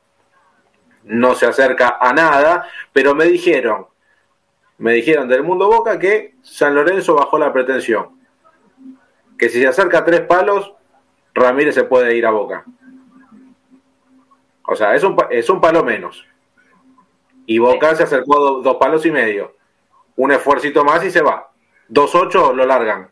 [1.03, 3.87] no se acerca a nada, pero me dijeron,
[4.77, 8.19] me dijeron del mundo Boca que San Lorenzo bajó la pretensión,
[9.37, 10.73] que si se acerca a tres palos,
[11.33, 12.65] Ramírez se puede ir a Boca.
[14.67, 16.25] O sea, es un, es un palo menos.
[17.45, 19.55] Y Boca se acercó a dos palos y medio.
[20.15, 21.51] Un esfuercito más y se va.
[21.89, 23.09] 2-8 lo largan.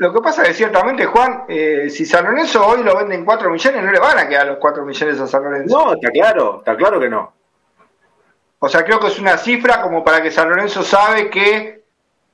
[0.00, 3.50] Lo que pasa es que ciertamente, Juan, eh, si San Lorenzo hoy lo venden 4
[3.50, 5.78] millones, no le van a quedar los 4 millones a San Lorenzo.
[5.78, 7.34] No, está claro, está claro que no.
[8.60, 11.82] O sea, creo que es una cifra como para que San Lorenzo sabe que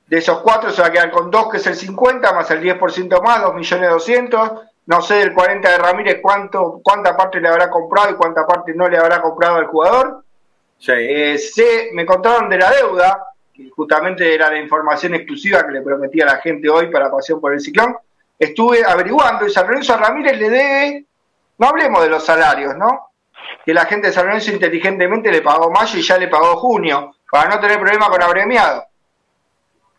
[0.07, 2.61] de esos 4 se va a quedar con 2, que es el 50, más el
[2.61, 4.51] 10% más, 2 millones 200.
[4.85, 8.73] No sé del 40 de Ramírez cuánto, cuánta parte le habrá comprado y cuánta parte
[8.73, 10.23] no le habrá comprado al jugador.
[10.77, 10.93] Sí.
[10.95, 13.27] Eh, me contaron de la deuda,
[13.75, 17.53] justamente era la información exclusiva que le prometía a la gente hoy para Pasión por
[17.53, 17.97] el Ciclón,
[18.37, 21.05] estuve averiguando y San Lorenzo Ramírez le debe
[21.57, 23.11] No hablemos de los salarios, ¿no?
[23.65, 27.15] Que la gente de San Lorenzo inteligentemente le pagó mayo y ya le pagó junio,
[27.31, 28.85] para no tener problema con abremiado.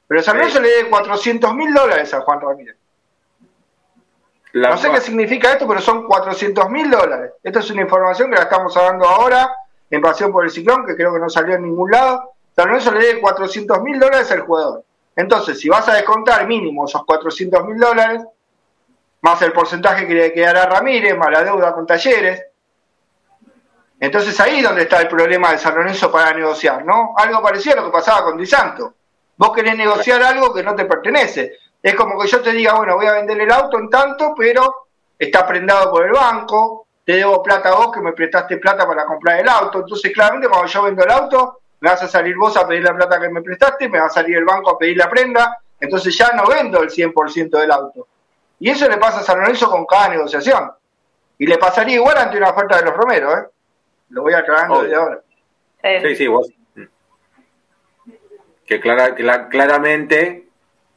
[0.06, 2.76] Pero San Lorenzo le debe 400 mil dólares a Juan Ramírez.
[4.54, 7.32] no sé qué significa esto, pero son 400 mil dólares.
[7.42, 9.50] Esta es una información que la estamos hablando ahora
[9.90, 12.34] en Pasión por el Ciclón, que creo que no salió en ningún lado.
[12.58, 14.82] San Lorenzo le debe 400 mil dólares al jugador.
[15.14, 18.20] Entonces, si vas a descontar mínimo esos 400 mil dólares,
[19.20, 22.46] más el porcentaje que le quedará a Ramírez, más la deuda con talleres,
[24.00, 27.14] entonces ahí es donde está el problema de San Lorenzo para negociar, ¿no?
[27.16, 28.92] Algo parecido a lo que pasaba con Di Santo.
[29.36, 31.58] Vos querés negociar algo que no te pertenece.
[31.80, 34.88] Es como que yo te diga, bueno, voy a vender el auto en tanto, pero
[35.16, 39.04] está prendado por el banco, te debo plata a vos que me prestaste plata para
[39.04, 39.78] comprar el auto.
[39.78, 42.94] Entonces, claramente, cuando yo vendo el auto, me vas a salir vos a pedir la
[42.94, 46.16] plata que me prestaste, me va a salir el banco a pedir la prenda, entonces
[46.16, 48.08] ya no vendo el 100% del auto.
[48.58, 50.72] Y eso le pasa a San Lorenzo con cada negociación.
[51.38, 53.46] Y le pasaría igual ante una oferta de los Romeros, ¿eh?
[54.10, 55.20] Lo voy aclarando desde ahora.
[56.02, 56.50] Sí, sí, vos.
[58.66, 59.14] Que, clara,
[59.48, 60.48] claramente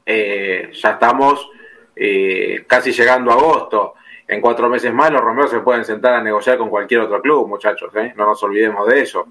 [0.05, 1.47] eh, ya estamos
[1.95, 3.93] eh, casi llegando a agosto.
[4.27, 7.47] En cuatro meses más los Romeros se pueden sentar a negociar con cualquier otro club,
[7.47, 7.93] muchachos.
[7.95, 8.13] ¿eh?
[8.15, 9.27] No nos olvidemos de eso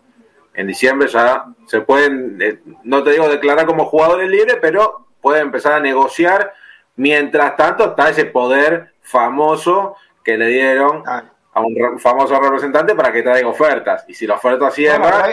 [0.55, 5.43] en diciembre ya se pueden, eh, no te digo declarar como jugadores libres, pero pueden
[5.43, 6.53] empezar a negociar.
[6.97, 11.25] Mientras tanto está ese poder famoso que le dieron ah.
[11.53, 14.05] a un famoso representante para que traiga ofertas.
[14.09, 15.27] Y si la oferta cierra...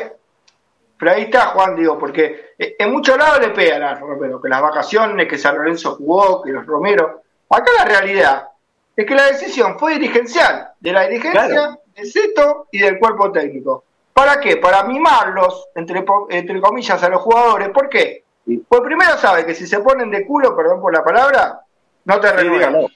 [0.98, 4.62] pero, ahí, está, Juan, digo, porque en muchos lados le pegan a Romero, que las
[4.62, 7.22] vacaciones, que San Lorenzo jugó, que los Romero.
[7.50, 8.48] Acá la realidad
[8.96, 13.84] es que la decisión fue dirigencial, de la dirigencia, de Seto y del cuerpo técnico.
[14.18, 14.58] ¿Para qué?
[14.58, 17.70] Para mimarlos, entre, entre comillas, a los jugadores.
[17.70, 18.24] ¿Por qué?
[18.68, 21.60] Pues primero sabe que si se ponen de culo, perdón por la palabra,
[22.04, 22.88] no te renuevan.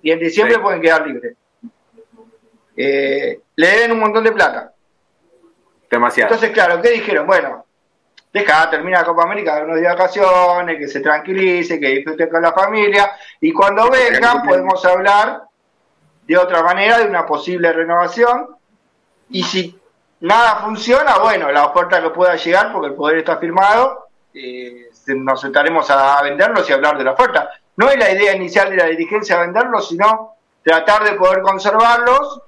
[0.00, 1.36] Y en diciembre pueden quedar libres.
[2.76, 4.72] Eh, le deben un montón de plata.
[5.90, 6.32] Demasiado.
[6.32, 7.26] Entonces, claro, ¿qué dijeron?
[7.26, 7.66] Bueno,
[8.32, 12.40] deja, termina la Copa América, unos días de vacaciones, que se tranquilice, que disfrute con
[12.40, 15.42] la familia, y cuando vengan podemos hablar
[16.24, 18.50] de otra manera, de una posible renovación,
[19.30, 19.80] y si
[20.24, 25.40] nada funciona, bueno, la oferta que pueda llegar, porque el poder está firmado, eh, nos
[25.40, 27.50] sentaremos a venderlos y hablar de la oferta.
[27.76, 32.40] No es la idea inicial de la dirigencia venderlos, sino tratar de poder conservarlos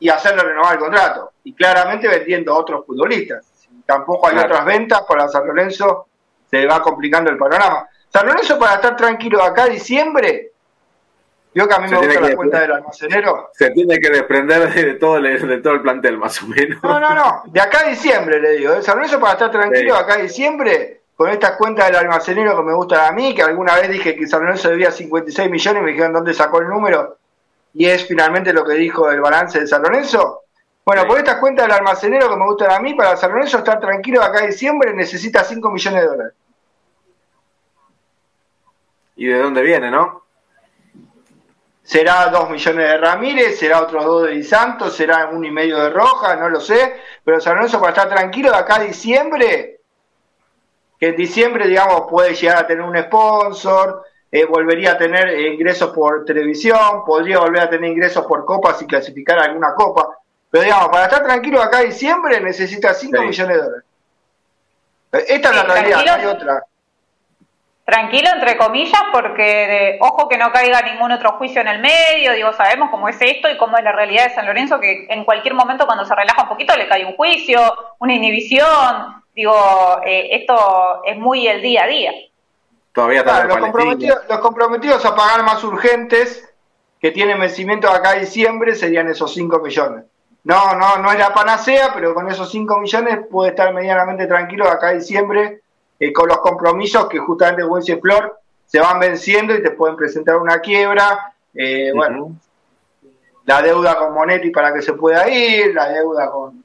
[0.00, 1.32] y hacerle renovar el contrato.
[1.44, 3.46] Y claramente vendiendo a otros futbolistas.
[3.86, 6.08] Tampoco hay otras ventas, para San Lorenzo
[6.50, 7.86] se va complicando el panorama.
[8.08, 10.52] San Lorenzo para estar tranquilo acá diciembre
[11.58, 13.50] yo que a mí me gusta la cuenta del almacenero.
[13.52, 16.80] Se tiene que desprender de todo, el, de todo el plantel, más o menos.
[16.84, 17.42] No, no, no.
[17.46, 18.74] De acá a diciembre, le digo.
[18.74, 18.82] ¿eh?
[18.82, 22.74] San Lorenzo para estar tranquilo, acá a diciembre, con estas cuentas del almacenero que me
[22.74, 25.90] gustan a mí, que alguna vez dije que San Lorenzo debía 56 millones y me
[25.90, 27.18] dijeron dónde sacó el número.
[27.74, 30.44] Y es finalmente lo que dijo el balance de San Lorenzo.
[30.84, 33.80] Bueno, por estas cuentas del almacenero que me gustan a mí, para San Lorenzo estar
[33.80, 36.34] tranquilo acá a diciembre necesita 5 millones de dólares.
[39.16, 40.27] ¿Y de dónde viene, no?
[41.88, 45.78] Será dos millones de Ramírez, será otros dos de Di Santos, será uno y medio
[45.78, 49.80] de Roja, no lo sé, pero San Lorenzo para estar tranquilo de acá a diciembre,
[51.00, 55.90] que en diciembre, digamos, puede llegar a tener un sponsor, eh, volvería a tener ingresos
[55.94, 60.10] por televisión, podría volver a tener ingresos por copas y clasificar alguna copa,
[60.50, 63.84] pero digamos, para estar tranquilo de acá a diciembre necesita 5 millones de dólares.
[65.10, 66.66] Esta es la realidad, no hay otra
[67.88, 72.52] tranquilo entre comillas porque ojo que no caiga ningún otro juicio en el medio, digo,
[72.52, 75.54] sabemos cómo es esto y cómo es la realidad de San Lorenzo que en cualquier
[75.54, 77.58] momento cuando se relaja un poquito le cae un juicio,
[77.98, 79.54] una inhibición, digo,
[80.04, 82.12] eh, esto es muy el día a día.
[82.92, 86.46] Todavía está los, comprometidos, los comprometidos a pagar más urgentes
[87.00, 90.04] que tienen vencimiento acá en diciembre serían esos 5 millones.
[90.44, 94.68] No, no, no es la panacea, pero con esos 5 millones puede estar medianamente tranquilo
[94.68, 95.62] acá en diciembre
[96.00, 100.36] eh, con los compromisos que justamente Wences Flor se van venciendo y te pueden presentar
[100.36, 101.34] una quiebra.
[101.54, 102.36] Eh, bueno,
[103.44, 106.64] la deuda con Monetti para que se pueda ir, la deuda con un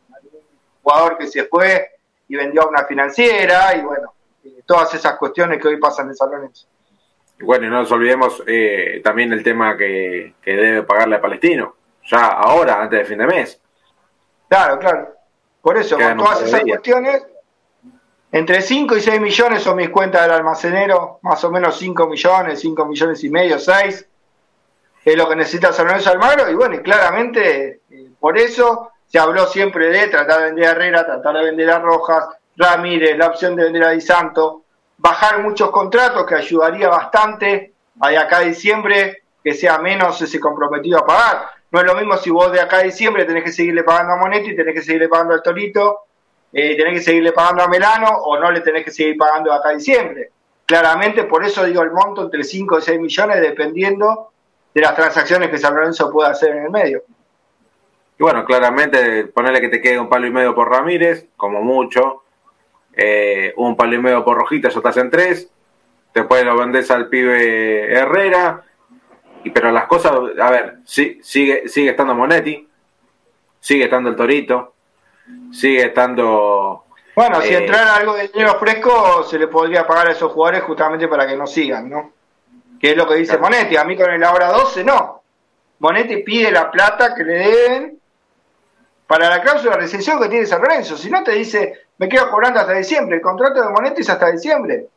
[0.84, 1.92] jugador que se fue
[2.28, 4.14] y vendió a una financiera, y bueno,
[4.44, 6.68] eh, todas esas cuestiones que hoy pasan en San Lorenzo.
[7.40, 8.44] Bueno, y no nos olvidemos
[9.04, 11.76] también el tema que, que, debe pagarle a Palestino,
[12.06, 13.60] ya ahora, antes del fin de mes.
[14.48, 15.14] Claro, claro.
[15.62, 17.26] Por eso, con todas esas cuestiones,
[18.34, 22.60] entre 5 y 6 millones son mis cuentas del almacenero, más o menos 5 millones,
[22.62, 24.08] 5 millones y medio, 6.
[25.06, 29.20] Es lo que necesita San Lorenzo Almagro y bueno, y claramente eh, por eso se
[29.20, 32.26] habló siempre de tratar de vender a Herrera, tratar de vender a Rojas,
[32.58, 34.64] Ramírez, la opción de vender a Di Santo,
[34.98, 40.40] bajar muchos contratos que ayudaría bastante a de acá a diciembre que sea menos ese
[40.40, 41.50] comprometido a pagar.
[41.70, 44.18] no es lo mismo si vos de acá a diciembre tenés que seguirle pagando a
[44.18, 46.03] Monetti, tenés que seguirle pagando al Torito,
[46.54, 49.70] eh, tenés que seguirle pagando a Melano o no le tenés que seguir pagando acá
[49.70, 50.30] a diciembre.
[50.66, 54.30] Claramente, por eso digo el monto entre 5 y 6 millones, dependiendo
[54.74, 57.04] de las transacciones que San Lorenzo pueda hacer en el medio.
[58.20, 62.24] Y bueno, claramente, ponerle que te quede un palo y medio por Ramírez, como mucho,
[62.94, 65.50] eh, un palo y medio por Rojita, eso estás en tres,
[66.14, 68.64] después lo vendes al pibe Herrera,
[69.44, 72.68] y, pero las cosas, a ver, sí, sigue, sigue estando Monetti,
[73.60, 74.73] sigue estando el Torito,
[75.52, 76.86] sigue estando...
[77.16, 80.64] Bueno, si eh, entrara algo de dinero fresco, se le podría pagar a esos jugadores
[80.64, 82.12] justamente para que no sigan, ¿no?
[82.80, 85.22] Que es lo que dice Monetti, a mí con el ahora 12 no.
[85.80, 88.00] Monetti pide la plata que le deben
[89.06, 90.98] para la cláusula de rescisión que tiene San Lorenzo.
[90.98, 94.32] Si no te dice, me quedo cobrando hasta diciembre, el contrato de Monetti es hasta
[94.32, 94.88] diciembre.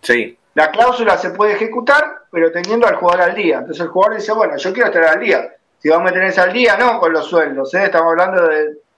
[0.00, 0.36] Sí.
[0.54, 3.58] La cláusula se puede ejecutar, pero teniendo al jugador al día.
[3.58, 5.54] Entonces el jugador dice, bueno, yo quiero estar al día.
[5.78, 7.84] Si vamos a tener al día, no con los sueldos, ¿eh?
[7.84, 8.46] estamos hablando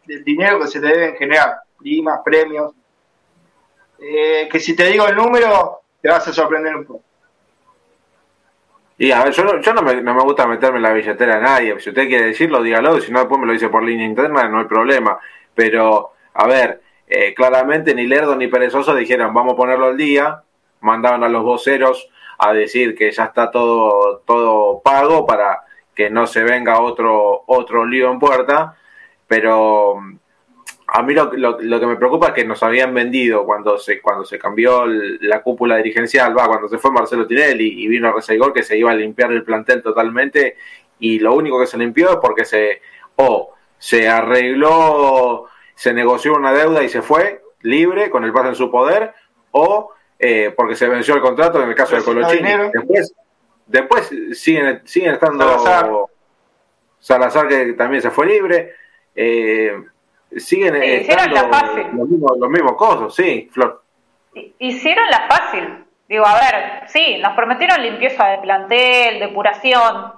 [0.07, 2.73] del dinero que se te deben generar, primas, premios.
[3.99, 7.03] Eh, que si te digo el número, te vas a sorprender un poco.
[8.97, 11.37] Y a ver, yo, no, yo no, me, no me gusta meterme en la billetera
[11.37, 11.81] de nadie.
[11.81, 13.01] Si usted quiere decirlo, dígalo.
[13.01, 15.19] Si no, después me lo dice por línea interna, no hay problema.
[15.55, 20.45] Pero, a ver, eh, claramente ni Lerdo ni Perezoso dijeron, vamos a ponerlo al día
[20.85, 25.63] mandaban a los voceros a decir que ya está todo, todo pago para
[25.95, 28.77] que no se venga otro, otro lío en puerta,
[29.35, 29.97] pero
[30.87, 34.25] a mí lo, lo, que me preocupa es que nos habían vendido cuando se, cuando
[34.25, 38.63] se cambió la cúpula dirigencial, va, cuando se fue Marcelo Tinelli y vino Reseigor que
[38.63, 40.57] se iba a limpiar el plantel totalmente
[41.01, 42.81] y lo único que se limpió es porque se
[43.17, 48.55] o se arregló, se negoció una deuda y se fue libre con el pase en
[48.55, 49.15] su poder
[49.51, 52.51] o eh, porque se venció el contrato en el caso de Colochini.
[52.73, 53.15] después,
[53.67, 56.09] después siguen, siguen estando
[57.01, 57.49] Salazar.
[57.49, 58.84] que también se fue libre.
[59.15, 59.73] Eh,
[60.37, 61.49] siguen estando
[61.93, 63.83] los mismos, los mismos cosas, sí, Flor.
[64.59, 65.85] Hicieron la fácil.
[66.09, 70.13] Digo, a ver, sí, nos prometieron limpieza de plantel, depuración.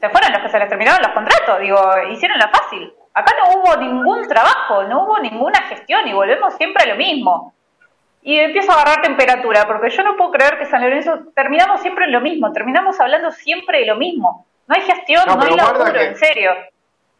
[0.00, 1.60] Se fueron los que se les terminaron los contratos.
[1.60, 1.78] Digo,
[2.10, 2.92] hicieron la fácil.
[3.12, 7.54] Acá no hubo ningún trabajo, no hubo ninguna gestión y volvemos siempre a lo mismo
[8.26, 12.06] y empiezo a agarrar temperatura, porque yo no puedo creer que San Lorenzo terminamos siempre
[12.06, 14.48] en lo mismo, terminamos hablando siempre de lo mismo.
[14.66, 16.50] No hay gestión, no, hay laburo, en serio.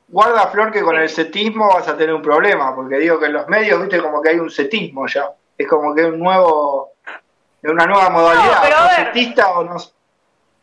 [0.08, 3.32] Guarda, Flor, que con el setismo vas a tener un problema, porque digo que en
[3.32, 5.30] los medios, viste, como que hay un setismo ya.
[5.58, 6.92] Es como que un nuevo,
[7.62, 8.60] una nueva modalidad.
[8.62, 9.76] pero a ver, o no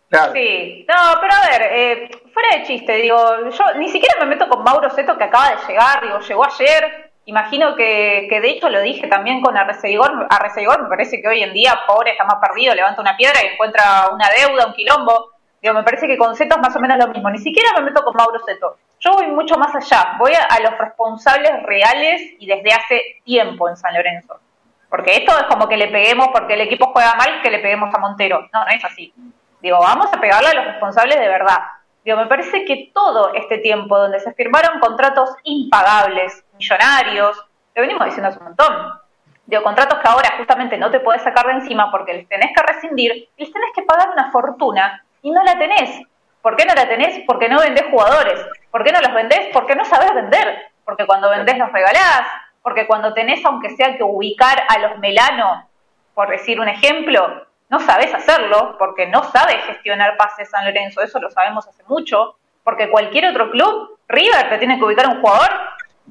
[0.09, 0.31] Claro.
[0.33, 3.17] Sí, no, pero a ver, eh, fuera de chiste, digo,
[3.49, 7.13] yo ni siquiera me meto con Mauro Seto que acaba de llegar, digo, llegó ayer,
[7.25, 10.27] Imagino que, que, de hecho lo dije también con Arreceigor.
[10.29, 13.53] Arreceigor me parece que hoy en día, pobre, está más perdido, levanta una piedra y
[13.53, 15.31] encuentra una deuda, un quilombo.
[15.63, 17.29] Digo, me parece que con Zeto es más o menos lo mismo.
[17.29, 18.75] Ni siquiera me meto con Mauro Zeto.
[18.99, 20.17] Yo voy mucho más allá.
[20.19, 24.41] Voy a, los responsables reales y desde hace tiempo en San Lorenzo.
[24.89, 27.95] Porque esto es como que le peguemos porque el equipo juega mal, que le peguemos
[27.95, 28.45] a Montero.
[28.51, 29.13] No, no es así.
[29.61, 31.59] Digo, vamos a pegarle a los responsables de verdad.
[32.03, 37.37] Digo, me parece que todo este tiempo donde se firmaron contratos impagables, millonarios,
[37.73, 38.99] lo venimos diciendo hace un montón,
[39.45, 42.61] digo, contratos que ahora justamente no te podés sacar de encima porque les tenés que
[42.61, 46.05] rescindir y les tenés que pagar una fortuna y no la tenés.
[46.43, 47.23] ¿Por qué no la tenés?
[47.25, 48.39] Porque no vendés jugadores.
[48.69, 49.49] ¿Por qué no los vendés?
[49.51, 50.71] Porque no sabés vender.
[50.85, 52.27] Porque cuando vendés los regalás.
[52.61, 55.67] Porque cuando tenés, aunque sea que ubicar a los Melano,
[56.13, 61.19] por decir un ejemplo, no sabes hacerlo porque no sabes gestionar pases San Lorenzo, eso
[61.19, 65.49] lo sabemos hace mucho, porque cualquier otro club, River te tiene que ubicar un jugador,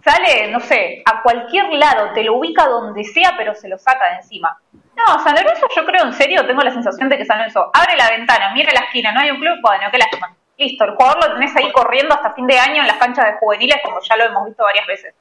[0.04, 4.10] sale, no sé, a cualquier lado, te lo ubica donde sea, pero se lo saca
[4.10, 4.58] de encima.
[4.96, 7.96] No, San Lorenzo yo creo en serio, tengo la sensación de que San Lorenzo abre
[7.96, 10.34] la ventana, mira la esquina, no hay un club, bueno, qué lástima.
[10.58, 13.32] Listo, el jugador lo tenés ahí corriendo hasta fin de año en las canchas de
[13.38, 15.14] juveniles, como ya lo hemos visto varias veces.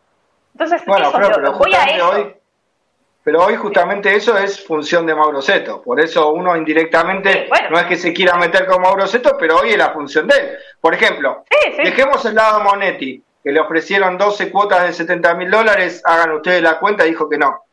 [0.54, 2.42] Entonces, eso, voy a eso.
[3.24, 5.82] Pero hoy justamente eso es función de Mauro Seto.
[5.82, 9.72] Por eso uno indirectamente no es que se quiera meter con Mauro Seto, pero hoy
[9.72, 10.58] es la función de él.
[10.80, 11.44] Por ejemplo,
[11.78, 16.64] dejemos el lado Monetti, que le ofrecieron 12 cuotas de 70 mil dólares, hagan ustedes
[16.64, 17.64] la cuenta, dijo que no.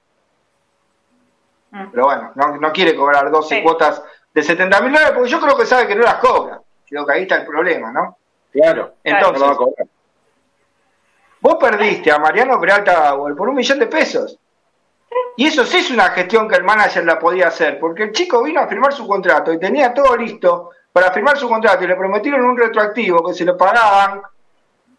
[1.71, 1.91] Mm.
[1.91, 4.03] Pero bueno, no, quiere cobrar 12 cuotas
[4.33, 6.61] de 70 mil dólares porque yo creo que sabe que no las cobra.
[6.89, 8.17] Creo que ahí está el problema, ¿no?
[8.53, 8.95] Claro.
[9.05, 9.59] Entonces,
[11.41, 14.39] vos perdiste a Mariano Peralta por un millón de pesos.
[15.37, 18.43] Y eso sí es una gestión que el manager la podía hacer, porque el chico
[18.43, 21.95] vino a firmar su contrato y tenía todo listo para firmar su contrato y le
[21.95, 24.21] prometieron un retroactivo que se lo pagaban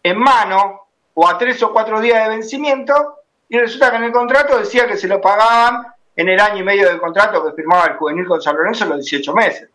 [0.02, 3.18] en mano o a tres o cuatro días de vencimiento
[3.48, 5.86] y resulta que en el contrato decía que se lo pagaban
[6.16, 8.98] en el año y medio de contrato que firmaba el juvenil con San Lorenzo los
[8.98, 9.68] 18 meses.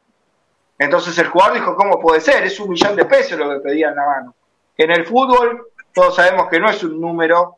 [0.77, 2.43] Entonces el jugador dijo, ¿cómo puede ser?
[2.43, 4.35] Es un millón de pesos lo que pedían la mano.
[4.77, 7.57] En el fútbol todos sabemos que no es un número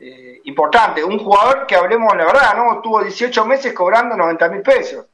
[0.00, 1.04] eh, importante.
[1.04, 2.80] Un jugador que hablemos la verdad, ¿no?
[2.80, 5.06] Tuvo 18 meses cobrando 90 mil pesos,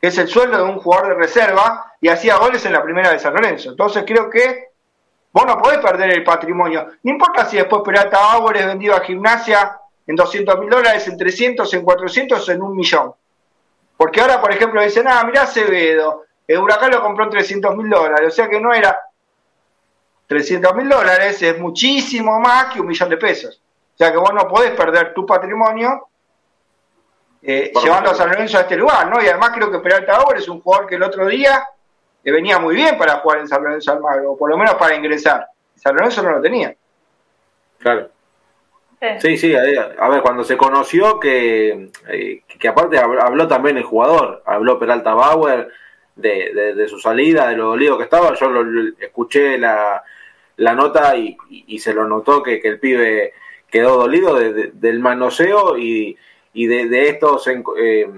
[0.00, 3.10] que es el sueldo de un jugador de reserva y hacía goles en la primera
[3.10, 3.70] de San Lorenzo.
[3.70, 4.68] Entonces creo que
[5.32, 6.86] vos no podés perder el patrimonio.
[7.02, 11.16] No importa si después Peralta Bauer es vendido a gimnasia en 200 mil dólares, en
[11.16, 13.12] 300, en 400, en un millón.
[13.96, 17.90] Porque ahora, por ejemplo, dicen, ah, mirá Acevedo, el Huracán lo compró en 300 mil
[17.90, 18.98] dólares, o sea que no era
[20.26, 23.60] 300 mil dólares, es muchísimo más que un millón de pesos.
[23.94, 26.08] O sea que vos no podés perder tu patrimonio
[27.42, 29.22] eh, llevando a San Lorenzo a este lugar, ¿no?
[29.22, 31.68] Y además creo que Peralta Bauer es un jugador que el otro día
[32.22, 34.94] le venía muy bien para jugar en San Lorenzo Almagro, o por lo menos para
[34.94, 35.46] ingresar.
[35.74, 36.74] San Lorenzo no lo tenía.
[37.78, 38.08] Claro.
[39.20, 44.42] Sí, sí, a ver, cuando se conoció que, eh, que aparte habló también el jugador,
[44.44, 45.68] habló Peralta Bauer
[46.16, 50.02] de, de, su salida, de lo dolido que estaba, yo lo, escuché la,
[50.56, 53.34] la nota y, y, se lo notó que, que el pibe
[53.70, 56.16] quedó dolido del manoseo y,
[56.52, 58.08] de, estos eh,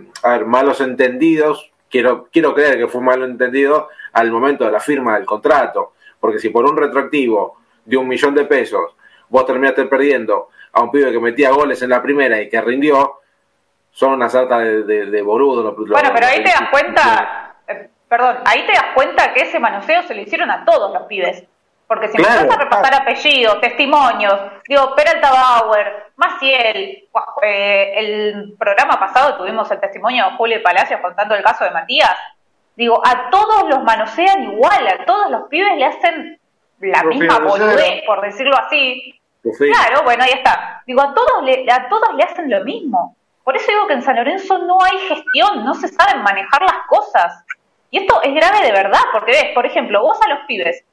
[0.47, 1.71] malos entendidos.
[1.91, 6.39] Quiero, quiero creer que fue malo entendido al momento de la firma del contrato, porque
[6.39, 8.95] si por un retroactivo de un millón de pesos
[9.29, 13.21] vos terminaste perdiendo a un pibe que metía goles en la primera y que rindió,
[13.93, 18.73] son una sarta de, de, Bueno, pero ahí te das cuenta, eh, perdón, ahí te
[18.73, 21.45] das cuenta que ese manoseo se lo hicieron a todos los pibes.
[21.91, 27.09] Porque si claro, a repasar apellidos, testimonios, digo, Peralta Bauer, Maciel,
[27.43, 32.17] eh, el programa pasado tuvimos el testimonio de Julio Palacios contando el caso de Matías.
[32.77, 36.41] Digo, a todos los manosean igual, a todos los pibes le hacen
[36.79, 39.20] la misma boludez, por decirlo así.
[39.43, 40.83] Claro, bueno, ahí está.
[40.87, 43.17] Digo, a todos, le, a todos le hacen lo mismo.
[43.45, 46.87] Por eso digo que en San Lorenzo no hay gestión, no se saben manejar las
[46.87, 47.45] cosas.
[47.91, 50.85] Y esto es grave de verdad, porque ves, por ejemplo, vos a los pibes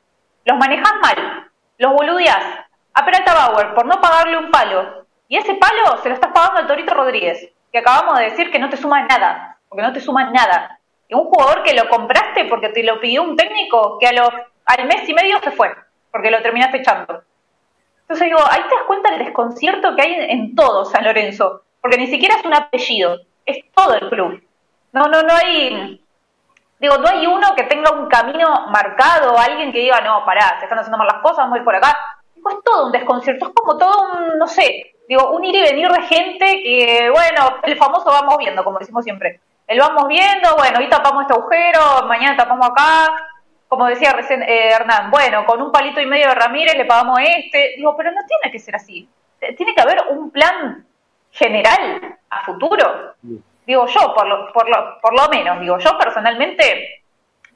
[0.47, 2.41] los manejas mal, los boludeás
[2.93, 6.61] a Peralta Bauer por no pagarle un palo, y ese palo se lo estás pagando
[6.61, 9.99] al Torito Rodríguez, que acabamos de decir que no te suma nada, porque no te
[9.99, 10.79] suma nada.
[11.09, 14.29] Y un jugador que lo compraste porque te lo pidió un técnico que a los,
[14.65, 15.69] al mes y medio se fue,
[16.11, 17.23] porque lo terminaste echando.
[18.07, 21.97] Entonces digo, ahí te das cuenta del desconcierto que hay en todo San Lorenzo, porque
[21.97, 24.41] ni siquiera es un apellido, es todo el club.
[24.93, 26.01] No, no, no hay,
[26.79, 30.65] Digo, no hay uno que tenga un camino marcado, alguien que diga, no, pará, se
[30.65, 31.97] están haciendo mal las cosas, vamos a ir por acá.
[32.35, 35.61] Digo, es todo un desconcierto, es como todo un, no sé, digo, un ir y
[35.63, 39.41] venir de gente que, bueno, el famoso vamos viendo, como decimos siempre.
[39.65, 43.11] El vamos viendo, bueno, hoy tapamos este agujero, mañana tapamos acá,
[43.67, 47.19] como decía recién eh, Hernán, bueno, con un palito y medio de Ramírez le pagamos
[47.19, 47.73] este.
[47.77, 49.09] Digo, pero no tiene que ser así.
[49.55, 50.85] Tiene que haber un plan
[51.31, 53.15] general a futuro
[53.67, 57.03] digo yo, por lo, por lo, por lo menos, digo yo personalmente,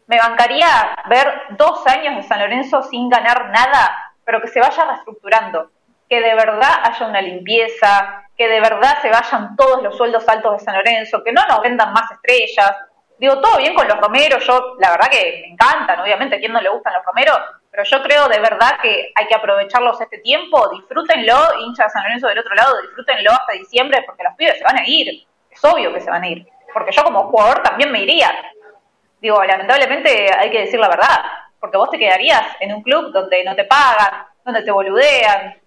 [0.07, 0.67] me bancaría
[1.09, 5.71] ver dos años de San Lorenzo sin ganar nada, pero que se vaya reestructurando,
[6.09, 10.53] que de verdad haya una limpieza, que de verdad se vayan todos los sueldos altos
[10.53, 12.75] de San Lorenzo, que no nos vendan más estrellas.
[13.21, 16.51] Digo, todo bien con los romeros, yo la verdad que me encantan, obviamente, a quien
[16.51, 17.37] no le gustan los romeros,
[17.69, 22.03] pero yo creo de verdad que hay que aprovecharlos este tiempo, disfrútenlo, hincha de San
[22.03, 25.63] Lorenzo del otro lado, disfrútenlo hasta diciembre, porque los pibes se van a ir es
[25.65, 28.31] obvio que se van a ir, porque yo como jugador también me iría.
[29.19, 31.23] Digo, lamentablemente hay que decir la verdad,
[31.59, 35.61] porque vos te quedarías en un club donde no te pagan, donde te boludean.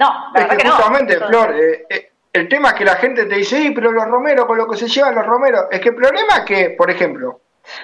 [0.00, 3.36] No, la verdad que, justamente, Flor, eh, eh, el tema es que la gente te
[3.36, 5.94] dice, sí, pero los Romero, con lo que se llevan los Romero, es que el
[5.94, 7.40] problema es que, por ejemplo,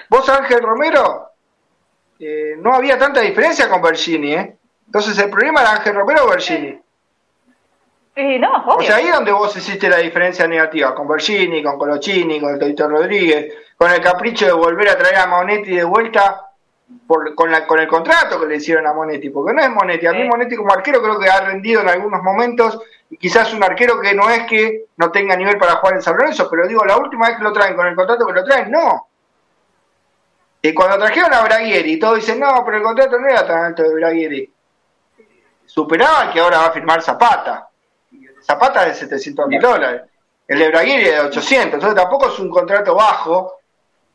[0.09, 1.31] vos Ángel Romero,
[2.19, 4.57] eh, no había tanta diferencia con Bergini, ¿eh?
[4.85, 6.79] Entonces el problema era Ángel Romero o Bergini.
[8.77, 12.53] O sea, ahí es donde vos hiciste la diferencia negativa, con Bergini, con Colochini, con
[12.53, 16.49] el Torito Rodríguez, con el capricho de volver a traer a Monetti de vuelta
[17.05, 20.05] por, con, la, con el contrato que le hicieron a Monetti, porque no es Monetti,
[20.05, 22.79] a mí Monetti como arquero creo que ha rendido en algunos momentos,
[23.19, 26.49] quizás un arquero que no es que no tenga nivel para jugar en San Lorenzo,
[26.49, 29.07] pero digo, la última vez que lo traen con el contrato que lo traen, no.
[30.61, 33.83] Y cuando trajeron a Braguieri, todos dicen, no, pero el contrato no era tan alto
[33.83, 34.53] de Braguieri.
[35.65, 37.69] Superaba que ahora va a firmar Zapata.
[38.41, 40.03] Zapata de 700 mil dólares,
[40.47, 43.53] el de Braguieri de 800, entonces tampoco es un contrato bajo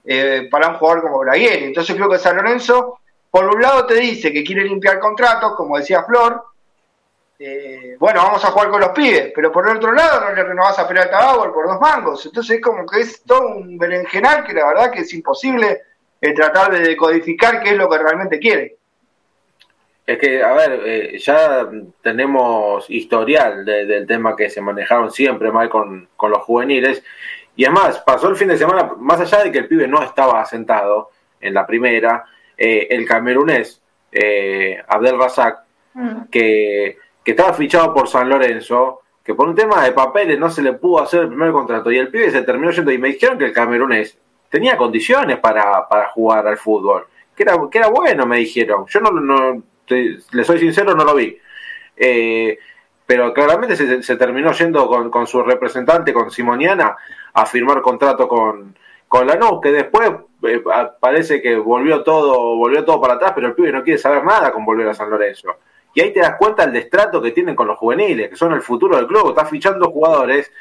[0.04, 1.66] eh, para un jugador como Braguieri.
[1.66, 2.98] Entonces creo que San Lorenzo,
[3.30, 6.49] por un lado te dice que quiere limpiar contratos, como decía Flor,
[7.42, 10.44] eh, bueno, vamos a jugar con los pibes, pero por el otro lado no le
[10.44, 14.44] renovás a Peralta Bauer por dos mangos, entonces es como que es todo un berenjenal
[14.44, 15.80] que la verdad que es imposible
[16.20, 18.76] eh, tratar de decodificar qué es lo que realmente quiere.
[20.06, 21.66] Es que, a ver, eh, ya
[22.02, 27.02] tenemos historial del tema que se manejaron siempre mal con, los juveniles.
[27.54, 30.40] Y además, pasó el fin de semana, más allá de que el pibe no estaba
[30.40, 31.10] asentado
[31.40, 32.24] en la primera,
[32.58, 33.80] eh, el camerunés
[34.10, 35.60] eh, Abdel Razak,
[35.94, 36.22] mm.
[36.30, 36.98] que,
[37.30, 40.72] que estaba fichado por San Lorenzo, que por un tema de papeles no se le
[40.72, 43.44] pudo hacer el primer contrato y el pibe se terminó yendo y me dijeron que
[43.44, 44.18] el camerunés
[44.48, 47.06] tenía condiciones para, para jugar al fútbol,
[47.36, 48.84] que era, que era bueno, me dijeron.
[48.88, 51.38] Yo no, no le soy sincero, no lo vi.
[51.96, 52.58] Eh,
[53.06, 56.96] pero claramente se, terminó yendo con, con, su representante, con Simoniana,
[57.32, 58.76] a firmar contrato con,
[59.06, 60.10] con Lanús, que después
[60.42, 60.64] eh,
[60.98, 64.50] parece que volvió todo, volvió todo para atrás, pero el pibe no quiere saber nada
[64.50, 65.54] con volver a San Lorenzo.
[65.94, 68.62] Y ahí te das cuenta el destrato que tienen con los juveniles, que son el
[68.62, 69.30] futuro del club.
[69.30, 70.52] Estás fichando jugadores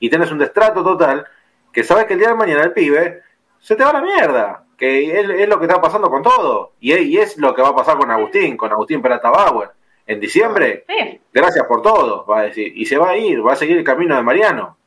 [0.00, 1.26] y tienes un destrato total
[1.72, 3.22] que sabes que el día de mañana el pibe
[3.60, 4.64] se te va a la mierda.
[4.76, 6.72] Que es, lo que está pasando con todo.
[6.80, 9.70] Y es, lo que va a pasar con Agustín, con Agustín Perata Bauer.
[10.06, 10.84] En diciembre,
[11.32, 12.72] gracias por todo, va a decir.
[12.74, 14.78] Y se va a ir, va a seguir el camino de Mariano.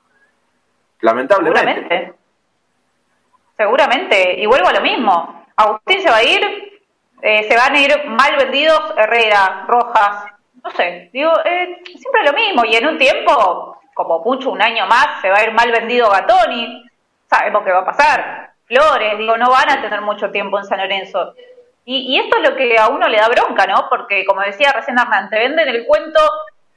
[1.02, 1.62] Lamentablemente.
[1.62, 2.14] Seguramente.
[3.58, 4.42] Seguramente.
[4.42, 5.46] Y vuelvo a lo mismo.
[5.56, 6.61] Agustín se va a ir,
[7.22, 10.26] eh, se van a ir mal vendidos Herrera, Rojas,
[10.64, 14.86] no sé, digo, eh, siempre lo mismo, y en un tiempo, como mucho un año
[14.88, 16.86] más, se va a ir mal vendido Gatoni,
[17.30, 20.80] sabemos qué va a pasar, Flores, digo, no van a tener mucho tiempo en San
[20.80, 21.34] Lorenzo.
[21.84, 23.88] Y, esto es lo que a uno le da bronca, ¿no?
[23.90, 26.22] Porque, como decía recién Hernán, te venden el cuento,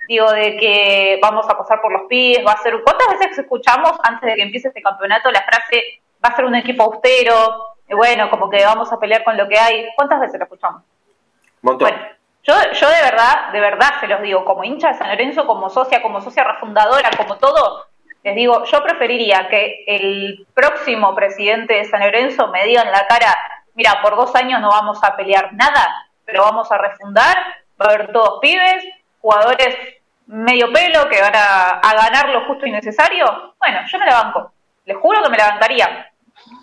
[0.08, 2.82] digo, de que vamos a pasar por los pies, va a ser...
[2.82, 6.54] ¿Cuántas veces escuchamos antes de que empiece este campeonato la frase, va a ser un
[6.54, 9.86] equipo austero, bueno, como que vamos a pelear con lo que hay.
[9.96, 10.82] ¿Cuántas veces lo escuchamos?
[11.62, 11.90] Montón.
[11.90, 12.06] Bueno,
[12.42, 15.70] yo, yo de verdad, de verdad se los digo, como hincha de San Lorenzo, como
[15.70, 17.86] socia, como socia refundadora, como todo,
[18.22, 23.06] les digo, yo preferiría que el próximo presidente de San Lorenzo me diga en la
[23.06, 23.34] cara,
[23.74, 27.36] mira, por dos años no vamos a pelear nada, pero vamos a refundar,
[27.80, 28.84] va a haber todos pibes,
[29.20, 29.76] jugadores
[30.26, 33.54] medio pelo que van a, a ganar lo justo y necesario.
[33.58, 34.52] Bueno, yo me la banco,
[34.84, 36.12] les juro que me la bancaría,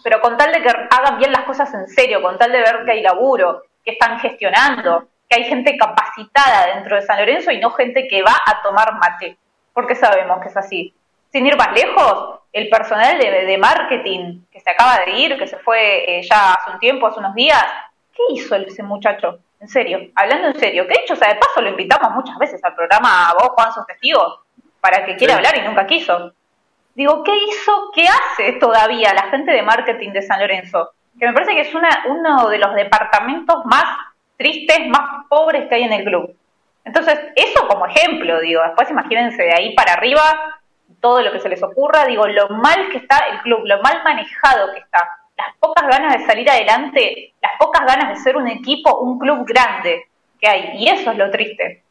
[0.04, 2.86] pero con tal de que hagan bien las cosas en serio, con tal de ver
[2.86, 7.60] que hay laburo, que están gestionando, que hay gente capacitada dentro de San Lorenzo y
[7.60, 9.38] no gente que va a tomar mate,
[9.74, 10.94] porque sabemos que es así.
[11.32, 15.58] Sin ir más lejos, el personal de, marketing que se acaba de ir, que se
[15.58, 17.64] fue eh, ya hace un tiempo, hace unos días,
[18.14, 19.40] ¿qué hizo ese muchacho?
[19.62, 22.62] En serio, hablando en serio, ¿qué hecho, o sea, de paso lo invitamos muchas veces
[22.64, 24.40] al programa a vos, Juan, sos testigos,
[24.82, 26.34] para que quiera hablar y nunca quiso.
[26.96, 30.92] Digo, ¿qué hizo, qué hace todavía la gente de marketing de San Lorenzo?
[31.20, 33.86] Que me parece que es una, uno de los departamentos más
[34.38, 36.36] tristes, más pobres que hay en el club.
[36.84, 40.22] Entonces, eso como ejemplo, digo, después imagínense de ahí para arriba
[41.00, 44.04] todo lo que se les ocurra, digo, lo mal que está el club, lo mal
[44.04, 45.00] manejado que está,
[45.38, 49.46] las pocas ganas de salir adelante, las pocas ganas de ser un equipo, un club
[49.48, 50.06] grande
[50.40, 51.84] que hay, y eso es lo triste.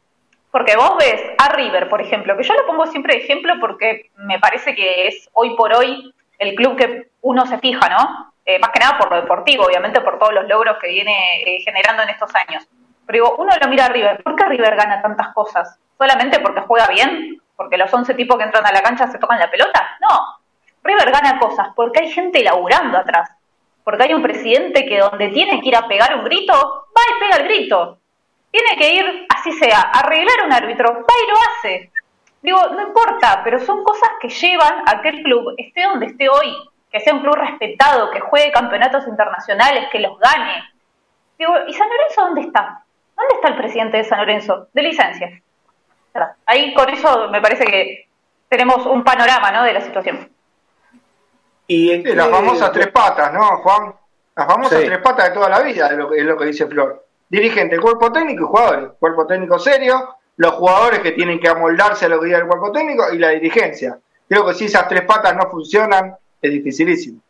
[0.51, 4.11] Porque vos ves a River, por ejemplo, que yo lo pongo siempre de ejemplo porque
[4.17, 8.33] me parece que es hoy por hoy el club que uno se fija, ¿no?
[8.45, 11.61] Eh, más que nada por lo deportivo, obviamente por todos los logros que viene eh,
[11.63, 12.67] generando en estos años.
[13.05, 15.79] Pero digo, uno lo mira a River, ¿por qué River gana tantas cosas?
[15.97, 17.41] ¿Solamente porque juega bien?
[17.55, 19.97] ¿Porque los 11 tipos que entran a la cancha se tocan la pelota?
[20.01, 20.41] No,
[20.83, 23.29] River gana cosas porque hay gente laburando atrás.
[23.85, 27.19] Porque hay un presidente que donde tiene que ir a pegar un grito, va y
[27.19, 28.00] pega el grito
[28.51, 31.91] tiene que ir, así sea, a arreglar un árbitro, va y lo hace.
[32.41, 36.27] Digo, no importa, pero son cosas que llevan a que el club esté donde esté
[36.27, 36.55] hoy,
[36.91, 40.63] que sea un club respetado, que juegue campeonatos internacionales, que los gane.
[41.37, 42.83] Digo, ¿y San Lorenzo dónde está?
[43.15, 44.67] ¿Dónde está el presidente de San Lorenzo?
[44.73, 45.41] De licencia.
[46.45, 48.09] Ahí con eso me parece que
[48.49, 49.63] tenemos un panorama ¿no?
[49.63, 50.29] de la situación.
[51.67, 53.93] Y en las famosas tres patas, ¿no, Juan?
[54.35, 56.67] Las famosas tres patas de toda la vida, es lo que, es lo que dice
[56.67, 58.89] Flor dirigente, cuerpo técnico y jugadores.
[58.99, 62.71] Cuerpo técnico serio, los jugadores que tienen que amoldarse a lo que diga el cuerpo
[62.71, 63.97] técnico y la dirigencia.
[64.27, 67.21] Creo que si esas tres patas no funcionan, es dificilísimo.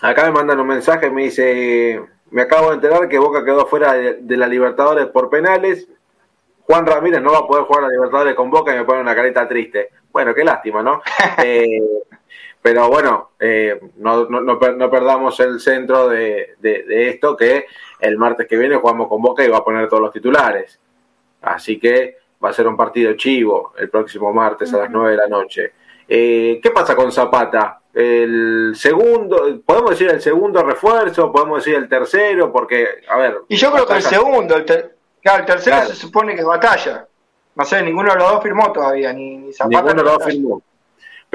[0.00, 3.92] Acá me mandan un mensaje, me dice, me acabo de enterar que Boca quedó fuera
[3.92, 5.86] de, la Libertadores por penales.
[6.62, 9.00] Juan Ramírez no va a poder jugar a la Libertadores con Boca y me pone
[9.00, 9.90] una careta triste.
[10.10, 11.02] Bueno, qué lástima, ¿no?
[11.44, 11.80] eh,
[12.66, 16.56] pero bueno, eh, no, no, no, perdamos el centro de,
[16.88, 17.66] esto, que
[18.00, 20.80] el martes que viene jugamos con Boca y va a poner todos los titulares.
[21.42, 25.16] Así que va a ser un partido chivo el próximo martes a las 9 de
[25.16, 25.72] la noche.
[26.08, 27.82] Eh, ¿Qué pasa con Zapata?
[27.94, 33.42] El segundo, podemos decir el segundo refuerzo, podemos decir el tercero, porque, a ver.
[33.46, 34.64] Y yo creo que el segundo, el,
[35.22, 37.06] claro, el tercero se supone que es batalla.
[37.54, 39.82] No sé, ninguno de los dos firmó todavía, ni, ni Zapata.
[39.82, 40.62] Ninguno de los dos firmó.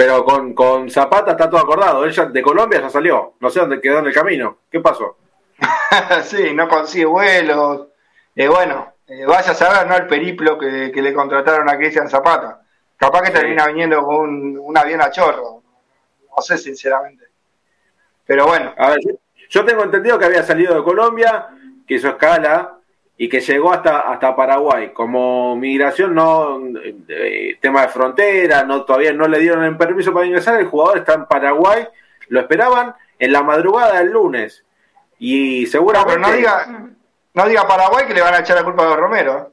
[0.02, 2.04] Pero con, con Zapata está todo acordado.
[2.04, 3.34] Ella de Colombia ya salió.
[3.38, 4.58] No sé dónde quedó en el camino.
[4.68, 5.16] ¿Qué pasó?
[6.24, 7.86] sí, no consigue vuelos.
[8.34, 9.94] Eh, bueno, eh, vaya a saber, ¿no?
[9.94, 12.62] El periplo que, le contrataron a Cristian Zapata.
[12.96, 15.62] Capaz que termina viniendo con un, un, avión a chorro.
[16.36, 17.26] No sé, sinceramente.
[18.26, 18.74] Pero bueno.
[18.76, 18.98] A ver,
[19.48, 21.46] yo tengo entendido que había salido de Colombia,
[21.86, 22.76] que hizo escala
[23.22, 24.92] y que llegó hasta, hasta Paraguay.
[24.92, 26.58] Como migración, no
[27.08, 30.98] eh, tema de frontera, no todavía no le dieron el permiso para ingresar, el jugador
[30.98, 31.86] está en Paraguay,
[32.30, 34.64] lo esperaban en la madrugada del lunes.
[35.20, 36.18] Y seguramente.
[36.18, 36.90] No, pero no diga,
[37.34, 39.52] no diga Paraguay que le van a echar la culpa a Romero.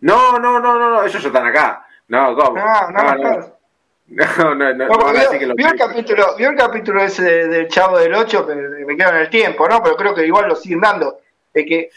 [0.00, 1.86] No, no, no, no, no, ellos ya están acá.
[2.08, 2.56] No, ¿cómo?
[2.56, 3.16] No, no, no.
[3.16, 3.62] no.
[4.06, 8.84] No, no, no, vio, el capítulo, vio el capítulo ese del Chavo del 8, me,
[8.84, 9.82] me quedo en el tiempo, ¿no?
[9.82, 11.18] Pero creo que igual lo siguen dando.
[11.54, 11.90] De que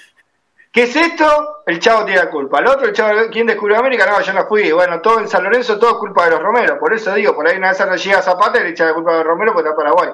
[0.75, 1.63] ¿Qué es esto?
[1.65, 2.59] El Chavo tiene la culpa.
[2.59, 4.05] El otro, el Chavo, ¿quién descubrió América?
[4.05, 4.73] No, yo no fui.
[4.73, 6.77] Bueno, todo en San Lorenzo, todo es culpa de los Romero.
[6.77, 9.19] Por eso digo, por ahí una vez llega Zapata y le echa la culpa de
[9.19, 10.09] los Romero porque está Paraguay.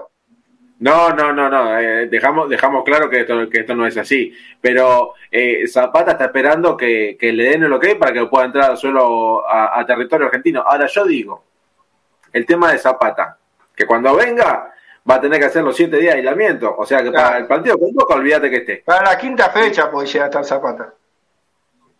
[0.77, 1.79] No, no, no, no.
[1.79, 4.37] Eh, dejamos, dejamos claro que esto, que esto no es así.
[4.61, 9.49] Pero eh, Zapata está esperando que, le den el ok para que pueda entrar suelo
[9.49, 10.61] a, a territorio argentino.
[10.61, 11.43] Ahora yo digo,
[12.33, 13.35] el tema de Zapata,
[13.75, 14.70] que cuando venga
[15.09, 16.75] va a tener que hacer los siete días de aislamiento.
[16.77, 18.83] O sea que para el partido con Boca, olvídate que esté.
[18.85, 20.93] Para la quinta fecha puede llegar el Zapata.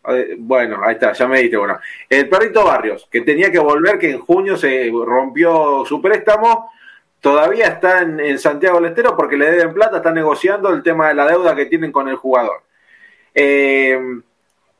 [0.07, 1.79] Eh, bueno, ahí está, ya me diste bueno.
[2.09, 6.71] El perrito Barrios, que tenía que volver, que en junio se rompió su préstamo,
[7.19, 11.13] todavía está en, Santiago del Estero porque le deben plata, está negociando el tema de
[11.13, 12.63] la deuda que tienen con el jugador.
[13.33, 13.99] Eh,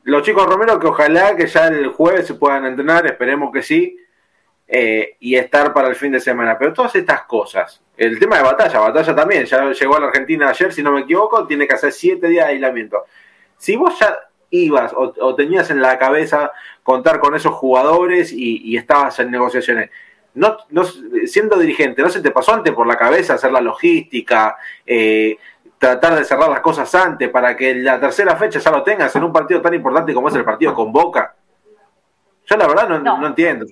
[0.04, 3.96] los chicos Romero, que ojalá que ya el jueves se puedan entrenar, esperemos que sí,
[4.74, 6.56] eh, y estar para el fin de semana.
[6.56, 10.48] Pero todas estas cosas, el tema de batalla, batalla también, ya llegó a la Argentina
[10.48, 13.04] ayer, si no me equivoco, tiene que hacer siete días de aislamiento.
[13.58, 14.18] Si vos ya
[14.48, 16.52] ibas o, tenías en la cabeza
[16.82, 19.90] contar con esos jugadores y, estabas en negociaciones,
[20.32, 20.84] no, no,
[21.26, 24.56] siendo dirigente, ¿no se te pasó antes por la cabeza hacer la logística,
[24.86, 25.36] eh,
[25.76, 29.24] tratar de cerrar las cosas antes para que la tercera fecha ya lo tengas en
[29.24, 31.34] un partido tan importante como es el partido con Boca?
[32.46, 33.66] Yo la verdad no entiendo.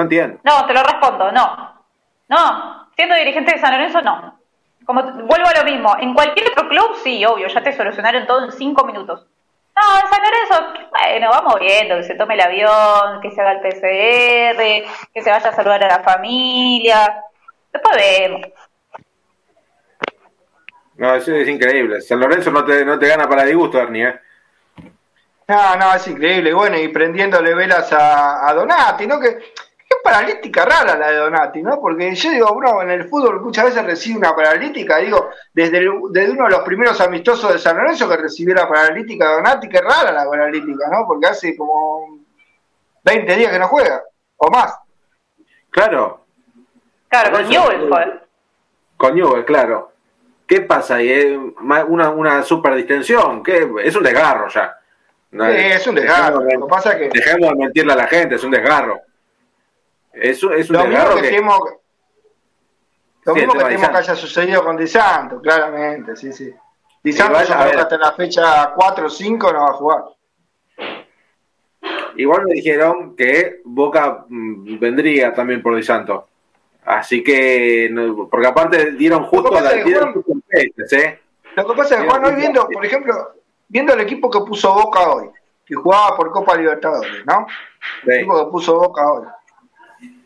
[0.00, 0.40] No entiendo.
[0.44, 1.84] No, te lo respondo, no.
[2.28, 4.40] No, siendo dirigente de San Lorenzo, no.
[4.86, 8.46] Como vuelvo a lo mismo, en cualquier otro club, sí, obvio, ya te solucionaron todo
[8.46, 9.26] en cinco minutos.
[9.76, 13.52] No, en San Lorenzo, bueno, vamos viendo, que se tome el avión, que se haga
[13.52, 17.24] el PCR, que se vaya a saludar a la familia.
[17.70, 18.40] Después vemos.
[20.96, 22.00] No, eso es increíble.
[22.00, 24.20] San Lorenzo no te, no te gana para disgusto, Ernie, ¿eh?
[25.46, 26.54] No, no, es increíble.
[26.54, 29.20] Bueno, y prendiéndole velas a, a Donati, ¿no?
[29.20, 29.52] Que
[30.02, 31.80] paralítica rara la de Donati, ¿no?
[31.80, 35.80] Porque yo digo, uno en el fútbol muchas veces recibe una paralítica, digo, desde,
[36.10, 39.68] desde uno de los primeros amistosos de San Lorenzo que recibió la paralítica de Donati,
[39.68, 41.06] qué rara la paralítica, ¿no?
[41.06, 42.18] Porque hace como
[43.04, 44.02] 20 días que no juega,
[44.36, 44.78] o más.
[45.70, 46.24] Claro.
[47.08, 48.20] Claro, con Newell fue.
[48.96, 49.92] Con Newell, claro.
[50.46, 51.54] ¿Qué pasa ahí?
[51.88, 53.70] Una, una super distensión, ¿Qué?
[53.84, 54.76] es un desgarro ya.
[55.30, 56.40] sí, es un desgarro.
[56.40, 57.18] Lo que pasa es que...
[57.20, 59.00] Dejemos de mentirle a la gente, es un desgarro.
[60.12, 61.40] Es, es un lo mismo que, que...
[63.24, 66.52] lo mismo que que haya sucedido con Di Santo, claramente, sí, sí.
[67.02, 70.04] Di Santo yo creo que hasta la fecha 4 o 5 no va a jugar.
[72.16, 76.26] Igual me dijeron que Boca mm, vendría también por Di Santo.
[76.84, 77.90] Así que,
[78.30, 81.20] porque aparte dieron justo a la dieron ¿eh?
[81.56, 83.32] Lo que pasa es que Juan, hoy viendo, por ejemplo,
[83.68, 85.30] viendo el equipo que puso Boca hoy,
[85.64, 87.46] que jugaba por Copa Libertadores, ¿no?
[88.06, 89.26] El equipo que puso Boca hoy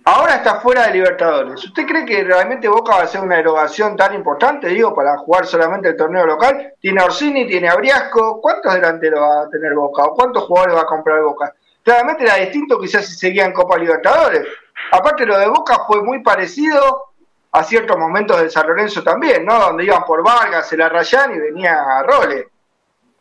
[0.07, 1.65] Ahora está fuera de Libertadores.
[1.65, 5.47] ¿Usted cree que realmente Boca va a hacer una erogación tan importante, digo, para jugar
[5.47, 6.75] solamente el torneo local?
[6.79, 8.39] Tiene Orsini, tiene Abriasco.
[8.39, 10.05] ¿Cuántos delanteros va a tener Boca?
[10.05, 11.55] ¿O cuántos jugadores va a comprar Boca?
[11.83, 14.47] Claramente era distinto quizás si seguía en Copa Libertadores.
[14.91, 17.15] Aparte lo de Boca fue muy parecido
[17.53, 19.59] a ciertos momentos de San Lorenzo también, ¿no?
[19.59, 22.45] Donde iban por Vargas, se la rayan y venía a Roles.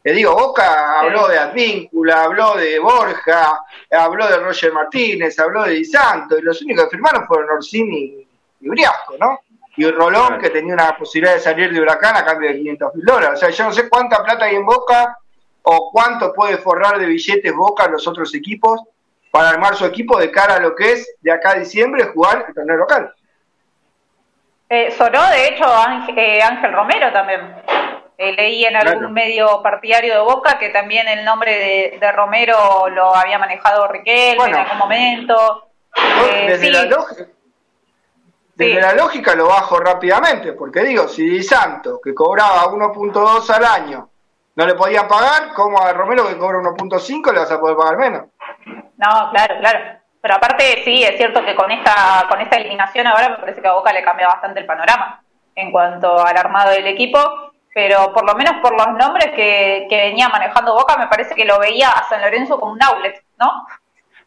[0.04, 5.72] Le digo, Boca habló de Advíncula, habló de Borja, habló de Roger Martínez, habló de
[5.72, 8.28] Di Santo, y los únicos que firmaron fueron Orsini
[8.60, 9.39] y Briasco, ¿no?
[9.78, 13.06] Y Rolón, que tenía una posibilidad de salir de Huracán a cambio de 500 mil
[13.06, 13.30] dólares.
[13.36, 15.18] O sea, yo no sé cuánta plata hay en Boca
[15.64, 18.82] o cuánto puede forrar de billetes Boca a los otros equipos
[19.32, 22.45] para armar su equipo de cara a lo que es de acá a diciembre jugar
[22.47, 23.12] el torneo local.
[24.70, 27.41] Eh, sonó, de hecho, Ángel, eh, Ángel Romero también.
[28.24, 33.13] Eh, leí en algún medio partidario de Boca que también el nombre de, Romero lo
[33.13, 35.67] había manejado Riquelme en algún momento.
[35.95, 37.26] Eh, desde, la lógica,
[38.55, 43.65] desde la lógica lo bajo rápidamente, porque digo, si Di Santo, que cobraba 1.2 al
[43.65, 44.09] año,
[44.55, 47.97] no le podían pagar, ¿cómo a Romero que cobra 1.5 le vas a poder pagar
[47.97, 48.26] menos?
[48.65, 49.99] No, claro, claro.
[50.21, 53.67] Pero aparte sí, es cierto que con esta, con esta eliminación ahora me parece que
[53.67, 55.21] a Boca le cambia bastante el panorama
[55.55, 60.30] en cuanto al armado del equipo pero por lo menos por los nombres que, venía
[60.30, 63.65] manejando Boca, me parece que lo veía a San Lorenzo como un outlet, ¿no?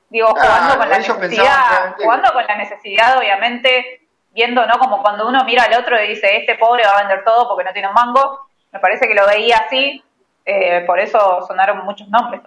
[0.09, 4.79] Digo, jugando con la necesidad, jugando con la necesidad, obviamente, viendo, ¿no?
[4.79, 7.65] Como cuando uno mira al otro y dice, este pobre va a vender todo porque
[7.65, 10.03] no tiene un mango, me parece que lo veía así,
[10.49, 12.41] Eh, por eso sonaron muchos nombres.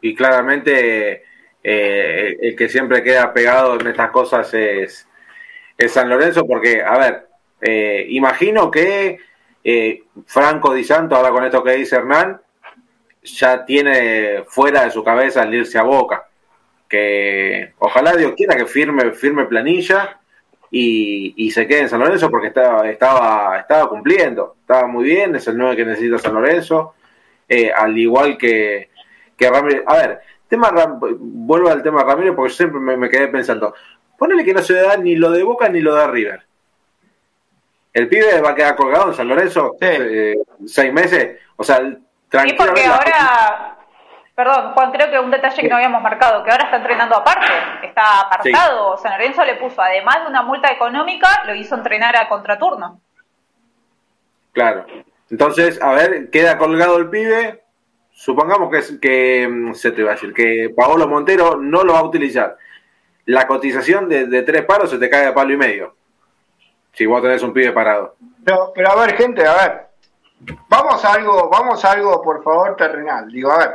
[0.00, 1.24] Y claramente
[1.64, 5.08] eh, el que siempre queda pegado en estas cosas es,
[5.76, 7.28] es San Lorenzo, porque, a ver,
[7.60, 9.18] eh, imagino que
[9.70, 12.40] eh, Franco Di Santo, ahora con esto que dice Hernán,
[13.22, 16.26] ya tiene fuera de su cabeza el irse a Boca.
[16.88, 20.20] Que ojalá Dios quiera que firme, firme planilla
[20.70, 25.46] y, se quede en San Lorenzo porque estaba, estaba, estaba cumpliendo, estaba muy bien, es
[25.48, 26.94] el 9 que necesita San Lorenzo,
[27.46, 28.88] eh, al igual que,
[29.36, 29.82] que Ramírez.
[29.86, 33.74] A ver, tema vuelvo al tema Ramírez porque siempre me, me, quedé pensando,
[34.16, 36.47] ponele que no se da ni lo de Boca ni lo de River.
[37.98, 39.86] El pibe va a quedar colgado en San Lorenzo Sí.
[39.90, 40.36] eh,
[40.66, 41.80] seis meses, o sea,
[42.28, 42.56] tranquilo.
[42.64, 43.76] porque ahora,
[44.36, 47.52] perdón, Juan, creo que un detalle que no habíamos marcado, que ahora está entrenando aparte,
[47.82, 48.96] está apartado.
[48.98, 53.00] San Lorenzo le puso, además de una multa económica, lo hizo entrenar a contraturno.
[54.52, 54.86] Claro.
[55.30, 57.62] Entonces, a ver, queda colgado el pibe.
[58.12, 61.92] Supongamos que, es- que mm, se te va a decir que Paolo Montero no lo
[61.94, 62.56] va a utilizar.
[63.26, 65.94] La cotización de, de tres palos se te cae a palo y medio.
[66.92, 68.16] Si vos tenés un pibe parado.
[68.44, 69.88] Pero, pero a ver, gente, a ver.
[70.68, 73.28] Vamos a algo, vamos a algo, por favor, terrenal.
[73.28, 73.70] Digo, a ver.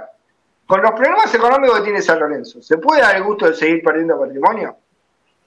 [0.65, 3.83] Con los problemas económicos que tiene San Lorenzo, ¿se puede dar el gusto de seguir
[3.83, 4.77] perdiendo patrimonio?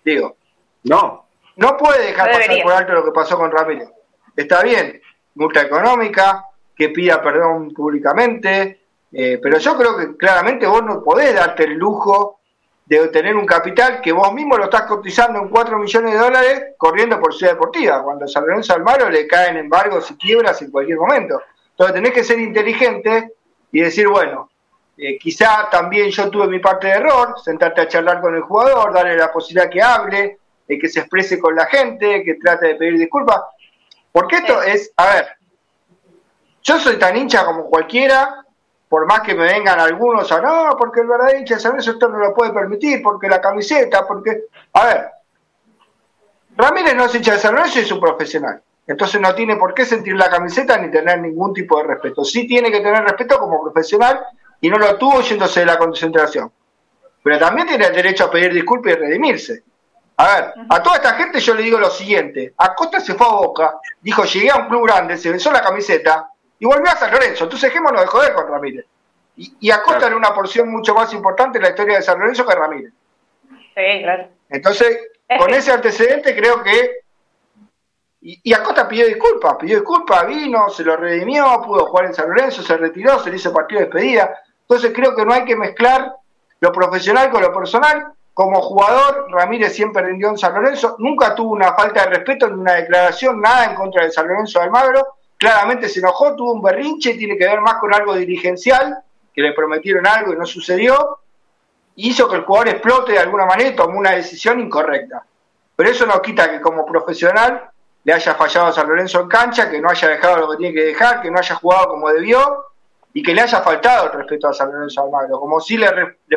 [0.04, 0.36] Digo,
[0.84, 3.88] No, no puede dejar No pasar por alto lo que pasó con Ramírez.
[4.36, 5.00] Está bien,
[5.34, 6.44] multa económica,
[6.76, 11.72] que pida perdón públicamente, eh, pero yo creo que claramente vos no podés darte el
[11.72, 12.35] lujo
[12.86, 16.64] de tener un capital que vos mismo lo estás cotizando en 4 millones de dólares
[16.78, 20.98] corriendo por Ciudad Deportiva, cuando San Lorenzo Almagro le caen embargos y quiebras en cualquier
[20.98, 21.42] momento.
[21.70, 23.32] Entonces tenés que ser inteligente
[23.72, 24.50] y decir, bueno,
[24.96, 28.94] eh, quizá también yo tuve mi parte de error, sentarte a charlar con el jugador,
[28.94, 32.74] darle la posibilidad que hable, de que se exprese con la gente, que trate de
[32.76, 33.42] pedir disculpas.
[34.12, 35.26] Porque esto es, a ver,
[36.62, 38.45] yo soy tan hincha como cualquiera,
[38.88, 41.90] por más que me vengan algunos a no, porque el verdadero hincha de San Lorenzo
[41.92, 44.44] esto no lo puede permitir, porque la camiseta, porque.
[44.72, 45.10] A ver,
[46.56, 48.62] Ramírez no es hincha de San Lorenzo y es un profesional.
[48.86, 52.24] Entonces no tiene por qué sentir la camiseta ni tener ningún tipo de respeto.
[52.24, 54.20] Sí tiene que tener respeto como profesional
[54.60, 56.52] y no lo tuvo yéndose de la concentración.
[57.22, 59.64] Pero también tiene el derecho a pedir disculpas y redimirse.
[60.18, 62.54] A ver, a toda esta gente yo le digo lo siguiente.
[62.56, 66.30] Acosta se fue a Boca, dijo, llegué a un club grande, se besó la camiseta
[66.58, 67.44] y volvió a San Lorenzo.
[67.44, 68.86] Entonces dejémonos de joder con Ramírez.
[69.36, 70.06] Y, y Acosta Claro.
[70.06, 72.92] era una porción mucho más importante en la historia de San Lorenzo que Ramírez.
[73.48, 74.28] Sí, claro.
[74.48, 74.98] Entonces,
[75.28, 77.00] Es con ese antecedente creo que...
[78.22, 82.28] Y, y Acosta pidió disculpas, pidió disculpas, vino, se lo redimió, pudo jugar en San
[82.28, 84.40] Lorenzo, se retiró, se le hizo partido de despedida.
[84.62, 86.16] Entonces creo que no hay que mezclar
[86.60, 88.12] lo profesional con lo personal.
[88.32, 92.60] Como jugador, Ramírez siempre rindió en San Lorenzo, nunca tuvo una falta de respeto ni
[92.60, 95.15] una declaración, nada en contra de San Lorenzo de Almagro.
[95.38, 98.98] Claramente se enojó, tuvo un berrinche, tiene que ver más con algo dirigencial,
[99.34, 101.18] que le prometieron algo y no sucedió
[101.96, 105.24] hizo que el jugador explote de alguna manera y tomó una decisión incorrecta.
[105.74, 107.70] Pero eso no quita que como profesional
[108.04, 110.74] le haya fallado a San Lorenzo en cancha, que no haya dejado lo que tiene
[110.74, 112.66] que dejar, que no haya jugado como debió
[113.12, 115.40] y que le haya faltado el respeto a San Lorenzo Almagro.
[115.40, 115.88] Como si le,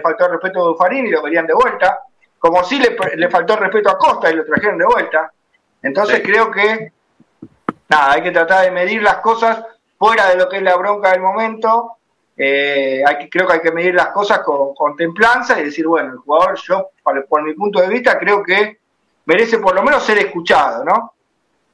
[0.02, 2.00] faltó el respeto a Bufarín y lo querían de vuelta,
[2.38, 5.32] como si le, le faltó el respeto a Costa y lo trajeron de vuelta.
[5.84, 6.24] Entonces Sí.
[6.24, 6.94] creo que
[7.90, 9.64] nada, hay que tratar de medir las cosas
[9.98, 11.98] fuera de lo que es la bronca del momento.
[12.38, 16.14] Eh, hay que, creo que hay que medir las cosas con, templanza y decir, bueno,
[16.14, 18.80] el jugador, yo, por, mi punto de vista, creo que
[19.26, 21.14] merece por lo menos ser escuchado, ¿no?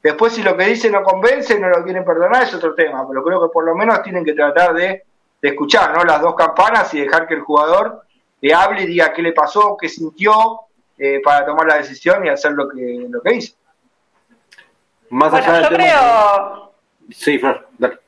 [0.01, 3.23] Después, si lo que dice no convence no lo quieren perdonar, es otro tema, pero
[3.23, 5.03] creo que por lo menos tienen que tratar de,
[5.41, 6.03] escuchar, ¿no?
[6.03, 8.01] Las dos campanas y dejar que el jugador
[8.41, 10.61] le hable y diga qué le pasó, qué sintió,
[10.97, 13.55] eh, para tomar la decisión y hacer lo que, lo que hizo.
[15.15, 16.71] Más Bueno, allá yo del creo,
[17.11, 17.99] Sí, Flor, dale.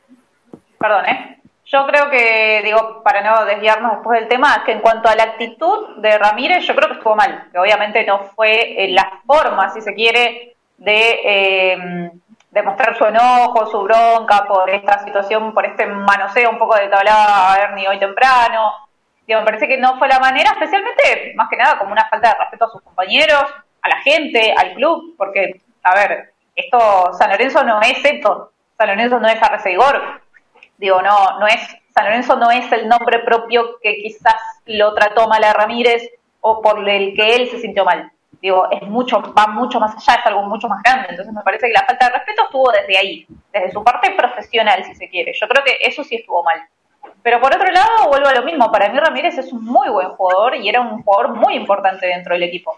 [0.79, 1.33] perdón, ¿eh?
[1.65, 5.23] Yo creo que, digo, para no desviarnos después del tema, que en cuanto a la
[5.23, 9.69] actitud de Ramírez, yo creo que estuvo mal, que obviamente no fue eh, la forma,
[9.69, 12.11] si se quiere, de eh,
[12.51, 16.95] demostrar su enojo, su bronca por esta situación, por este manoseo un poco del que
[16.95, 18.71] hablaba Ernie hoy temprano.
[19.27, 22.29] Digo, me parece que no fue la manera, especialmente, más que nada, como una falta
[22.29, 23.43] de respeto a sus compañeros,
[23.81, 28.87] a la gente, al club, porque, a ver, esto, San Lorenzo no es esto, San
[28.87, 30.21] Lorenzo no es Arrecegor,
[30.77, 31.61] digo, no, no es,
[31.93, 34.35] San Lorenzo no es el nombre propio que quizás
[34.65, 36.09] lo trató mal a Ramírez
[36.41, 38.11] o por el que él se sintió mal.
[38.41, 41.07] Digo, es mucho, va mucho más allá, es algo mucho más grande.
[41.09, 44.83] Entonces me parece que la falta de respeto estuvo desde ahí, desde su parte profesional,
[44.83, 45.33] si se quiere.
[45.33, 46.61] Yo creo que eso sí estuvo mal.
[47.23, 48.71] Pero por otro lado, vuelvo a lo mismo.
[48.71, 52.33] Para mí Ramírez es un muy buen jugador y era un jugador muy importante dentro
[52.33, 52.77] del equipo.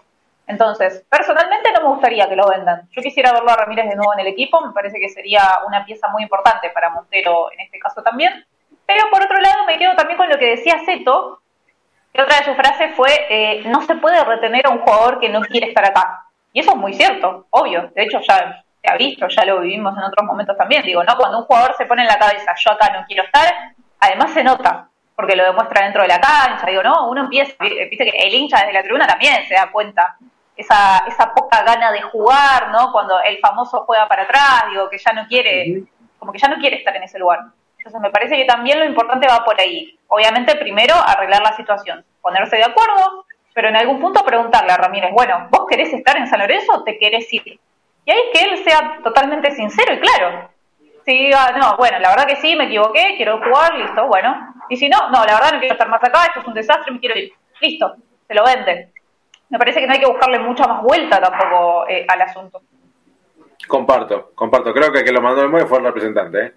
[0.50, 2.88] Entonces, personalmente no me gustaría que lo vendan.
[2.90, 5.84] Yo quisiera verlo a Ramírez de nuevo en el equipo, me parece que sería una
[5.84, 8.44] pieza muy importante para Montero en este caso también.
[8.84, 11.40] Pero por otro lado me quedo también con lo que decía Seto,
[12.12, 15.28] que otra de sus frases fue, eh, no se puede retener a un jugador que
[15.28, 16.26] no quiere estar acá.
[16.52, 17.92] Y eso es muy cierto, obvio.
[17.94, 20.82] De hecho, ya se ha visto, ya lo vivimos en otros momentos también.
[20.82, 21.16] Digo, ¿no?
[21.16, 23.54] Cuando un jugador se pone en la cabeza, yo acá no quiero estar,
[24.00, 26.66] además se nota, porque lo demuestra dentro de la cancha.
[26.66, 27.08] Digo, ¿no?
[27.08, 30.16] Uno empieza, viste que el hincha desde la tribuna también se da cuenta
[30.60, 32.92] esa, esa poca gana de jugar, ¿no?
[32.92, 35.84] Cuando el famoso juega para atrás, digo, que ya no quiere,
[36.18, 37.40] como que ya no quiere estar en ese lugar.
[37.78, 39.98] Entonces me parece que también lo importante va por ahí.
[40.08, 45.10] Obviamente primero arreglar la situación, ponerse de acuerdo, pero en algún punto preguntarle a Ramírez,
[45.12, 47.58] bueno, ¿vos querés estar en San Lorenzo o te querés ir?
[48.04, 50.50] Y ahí que él sea totalmente sincero y claro.
[51.06, 54.54] Si diga, no, bueno, la verdad que sí, me equivoqué, quiero jugar, listo, bueno.
[54.68, 56.92] Y si no, no, la verdad no quiero estar más acá, esto es un desastre,
[56.92, 57.32] me quiero ir.
[57.60, 57.94] Listo,
[58.26, 58.92] se lo vende
[59.50, 62.62] me parece que no hay que buscarle mucha más vuelta tampoco eh, al asunto.
[63.66, 64.72] Comparto, comparto.
[64.72, 66.52] Creo que el que lo mandó el muelle fue el representante, ¿eh?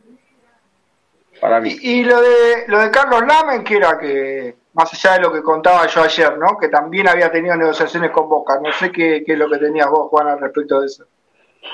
[1.41, 1.75] Para mí.
[1.81, 5.41] Y, lo de lo de Carlos Lamen, que era que, más allá de lo que
[5.41, 6.57] contaba yo ayer, ¿no?
[6.57, 8.59] Que también había tenido negociaciones con Boca.
[8.61, 11.05] No sé qué, qué es lo que tenías vos, Juan, al respecto de eso.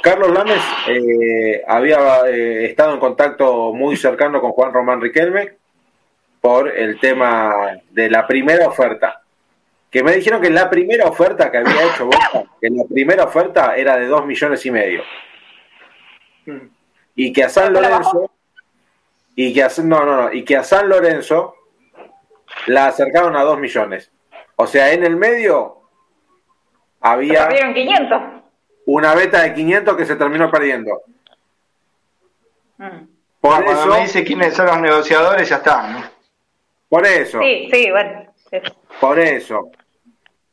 [0.02, 5.58] Carlos Lames eh, había eh, estado en contacto muy cercano con Juan Román Riquelme
[6.40, 9.19] por el tema de la primera oferta
[9.90, 13.76] que me dijeron que la primera oferta que había hecho Boca, que la primera oferta
[13.76, 15.04] era de dos millones y medio.
[17.16, 18.32] Y que a San Lorenzo,
[19.36, 21.56] y que a, no, no, no, y que a San Lorenzo
[22.68, 24.12] la acercaron a dos millones.
[24.56, 25.82] O sea, en el medio
[27.02, 28.22] había 500.
[28.86, 31.02] una beta de 500 que se terminó perdiendo.
[32.78, 33.08] Mm.
[33.42, 36.04] Por ah, eso, me dice quiénes son los negociadores, ya está, ¿no?
[36.90, 37.40] Por eso.
[37.40, 38.29] Sí, sí, bueno.
[39.00, 39.72] Por eso.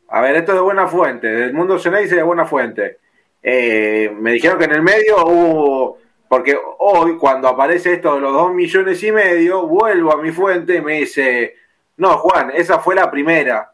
[0.09, 2.99] A ver, esto de buena fuente, del mundo se dice de buena fuente.
[3.43, 8.33] Eh, me dijeron que en el medio hubo, porque hoy cuando aparece esto de los
[8.33, 11.55] dos millones y medio, vuelvo a mi fuente y me dice,
[11.97, 13.73] no, Juan, esa fue la primera.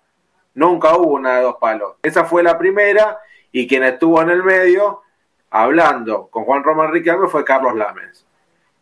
[0.54, 1.96] Nunca hubo una de dos palos.
[2.02, 3.18] Esa fue la primera
[3.50, 5.02] y quien estuvo en el medio
[5.50, 8.26] hablando con Juan Román Riquelme fue Carlos Lamens.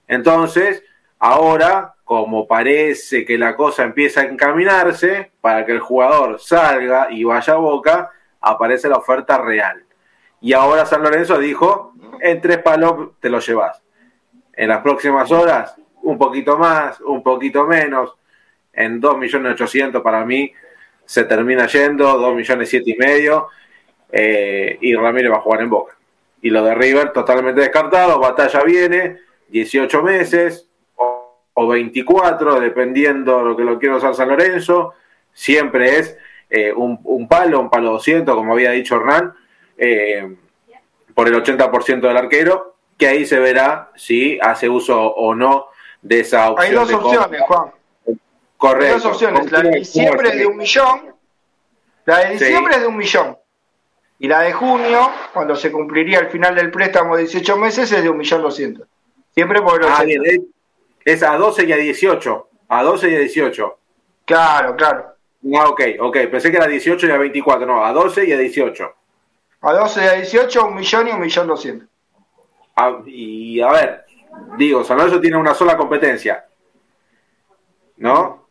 [0.07, 0.83] Entonces,
[1.19, 7.23] ahora como parece que la cosa empieza a encaminarse para que el jugador salga y
[7.23, 9.85] vaya a Boca, aparece la oferta real.
[10.41, 13.81] Y ahora San Lorenzo dijo, en tres palos te lo llevas.
[14.55, 18.17] En las próximas horas, un poquito más, un poquito menos.
[18.73, 20.53] En 2 millones 800 para mí
[21.05, 23.51] se termina yendo, 2 millones siete y medio.
[24.11, 25.97] Eh, y Ramírez va a jugar en Boca.
[26.43, 29.19] Y lo de River totalmente descartado, batalla viene,
[29.51, 30.70] 18 meses,
[31.61, 34.95] o 24, dependiendo lo que lo quiero usar San Lorenzo.
[35.33, 36.17] Siempre es
[36.49, 39.35] eh, un, palo, un palo 200, como había dicho Hernán,
[39.77, 40.37] eh,
[41.15, 45.67] por el 80% del arquero, que ahí se verá si hace uso o no
[46.01, 46.69] de esa opción.
[46.69, 47.71] Hay dos opciones, Juan.
[48.57, 48.87] Correcto.
[48.87, 49.53] Hay dos opciones.
[49.53, 51.15] La de diciembre es de un millón.
[52.07, 53.37] La de diciembre es de un millón.
[54.19, 58.03] Y la de junio, cuando se cumpliría el final del préstamo de 18 meses, es
[58.03, 58.89] de un millón doscientos.
[59.35, 60.05] Siempre por el ah,
[61.05, 62.49] es a 12 y a 18.
[62.69, 63.79] A 12 y a 18.
[64.25, 65.07] Claro, claro.
[65.57, 66.17] Ah, ok, ok.
[66.31, 67.67] Pensé que era 18 y a 24.
[67.67, 68.95] No, a 12 y a 18.
[69.63, 71.89] A 12 y a 18, un millón y un millón doscientos.
[72.77, 74.05] Ah, y a ver,
[74.57, 76.47] digo, San Lorenzo tiene una sola competencia.
[77.99, 78.49] ¿No?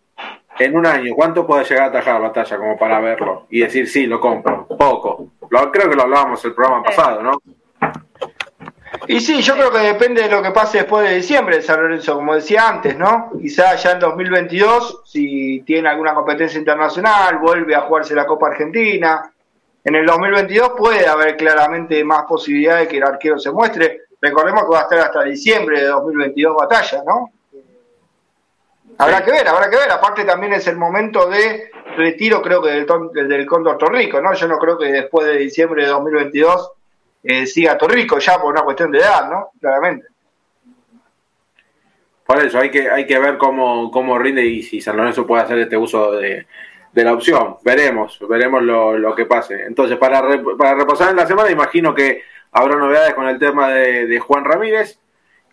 [0.60, 3.48] En un año, ¿cuánto puede llegar a atajar batalla como para verlo?
[3.50, 4.68] Y decir, sí, lo compro.
[4.68, 5.32] Poco.
[5.50, 7.42] Lo, creo que lo hablábamos el programa pasado, ¿no?
[9.12, 11.82] Y sí, yo creo que depende de lo que pase después de diciembre de San
[11.82, 13.32] Lorenzo, como decía antes, ¿no?
[13.42, 19.34] Quizá ya en 2022, si tiene alguna competencia internacional, vuelve a jugarse la Copa Argentina.
[19.84, 24.02] En el 2022 puede haber claramente más posibilidades de que el arquero se muestre.
[24.22, 27.32] Recordemos que va a estar hasta diciembre de 2022 batalla, ¿no?
[29.00, 29.90] Habrá que ver, habrá que ver.
[29.90, 34.36] Aparte también es el momento de retiro, creo que del, del Cóndor Torrico, ¿no?
[34.36, 36.74] Yo no creo que después de diciembre de 2022
[37.24, 39.52] eh, siga Torrico ya por una cuestión de edad, ¿no?
[39.60, 40.08] Claramente.
[42.26, 45.44] Por eso hay que, hay que ver cómo, cómo rinde y si San Lorenzo puede
[45.44, 46.46] hacer este uso de,
[46.94, 47.58] la opción.
[47.64, 49.64] Veremos, veremos lo, que pase.
[49.64, 50.22] Entonces, para,
[50.58, 55.00] para repasar en la semana, imagino que habrá novedades con el tema de, Juan Ramírez.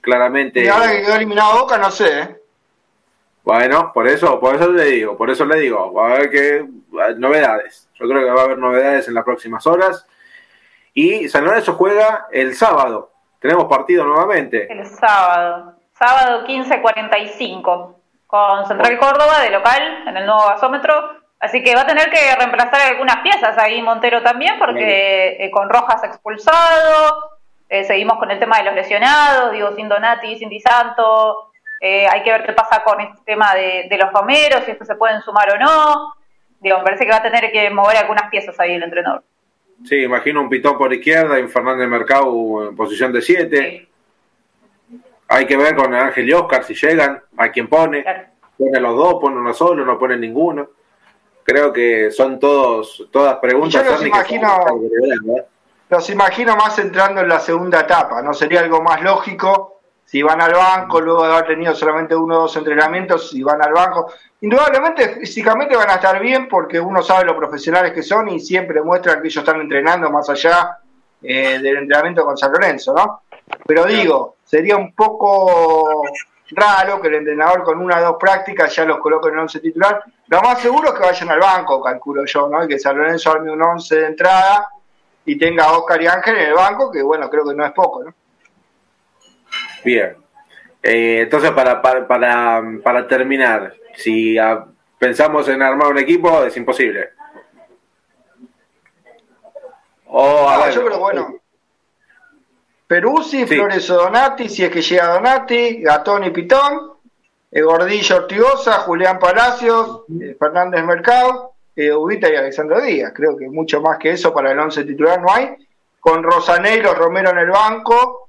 [0.03, 0.64] Claramente.
[0.64, 2.21] Y ahora que quedó eliminado Boca, no sé.
[2.21, 2.37] ¿eh?
[3.43, 6.67] Bueno, por eso, por eso le digo, por eso le digo, va a haber que
[7.17, 7.89] novedades.
[7.95, 10.07] Yo creo que va a haber novedades en las próximas horas.
[10.97, 13.12] Y San Lorenzo juega el sábado.
[13.38, 14.66] Tenemos partido nuevamente.
[14.72, 15.74] El sábado.
[15.92, 17.94] Sábado 15.45.
[18.26, 20.94] Con Central Córdoba de local en el nuevo gasómetro.
[21.38, 25.68] Así que va a tener que reemplazar algunas piezas ahí Montero también, porque eh, con
[25.68, 27.36] Rojas expulsado,
[27.68, 32.07] eh, seguimos con el tema de los lesionados, digo, sin Donati, sin Di Santo, eh,
[32.11, 35.20] hay que ver qué pasa con este tema de, los romeros, si estos se pueden
[35.20, 36.14] sumar o no.
[36.61, 39.22] Digo, me parece que va a tener que mover algunas piezas ahí el entrenador.
[39.85, 43.89] Sí, imagino un pitón por izquierda y un Fernández Mercado en posición de 7.
[45.29, 48.05] Hay que ver con Ángel y Oscar si llegan, a quién pone.
[48.57, 50.68] Pone los dos, pone uno solo, no pone ninguno.
[51.43, 53.85] Creo que son todos todas preguntas.
[53.85, 54.49] yo los imagino,
[55.37, 55.45] ¿eh?
[55.89, 58.22] los imagino más entrando en la segunda etapa.
[58.22, 59.76] ¿No sería algo más lógico
[60.07, 63.61] si van al banco, luego de haber tenido solamente uno o dos entrenamientos, si van
[63.61, 64.13] al banco.
[64.41, 68.81] Indudablemente físicamente van a estar bien porque uno sabe lo profesionales que son y siempre
[68.83, 70.79] muestran que ellos están entrenando más allá
[71.21, 73.23] eh, del entrenamiento con San Lorenzo, ¿no?
[73.67, 76.05] Pero digo, sería un poco
[76.53, 79.59] raro que el entrenador con una o dos prácticas ya los coloque en el once
[79.59, 80.05] titular.
[80.29, 82.63] Lo más seguro es que vayan al banco, calculo yo, ¿no?
[82.63, 84.69] Y que San Lorenzo arme un once de entrada
[85.25, 87.73] y tenga a Oscar y Ángel en el banco, que bueno, creo que no es
[87.73, 88.15] poco, ¿no?
[89.87, 90.16] Bien.
[90.82, 92.07] Eh, entonces, para, para,
[92.82, 94.37] para, terminar, si
[94.99, 97.11] pensamos en armar un equipo, es imposible.
[100.07, 101.41] Oh, yo creo, bueno,
[102.87, 106.95] Peruzzi, Flores Donati, si es que llega Donati, Gatón y Pitón,
[107.53, 113.12] eh, Gordillo Ortigosa, Julián Palacios, eh, Fernández Mercado, eh, Ubita y Alexandro Díaz.
[113.14, 115.57] Creo que mucho más que eso para el once titular no hay.
[116.01, 118.26] Con Rosanero, Romero en el banco,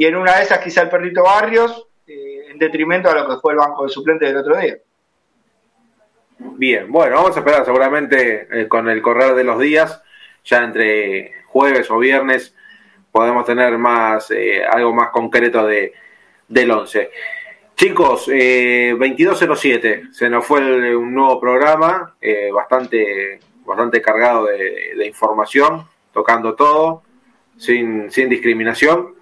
[0.00, 3.36] y en una de esas quizá el perrito Barrios, eh, en detrimento a lo que
[3.38, 4.78] fue el banco de suplentes del otro día.
[6.38, 10.02] Bien, bueno, vamos a esperar seguramente eh, con el correr de los días,
[10.42, 12.54] ya entre jueves o viernes
[13.12, 15.92] podemos tener más eh, algo más concreto de,
[16.48, 17.10] del 11.
[17.76, 22.14] Chicos, 2207, se nos fue un nuevo programa,
[22.54, 27.02] bastante, bastante cargado de, de, información, tocando todo,
[27.58, 29.19] sin, sin discriminación.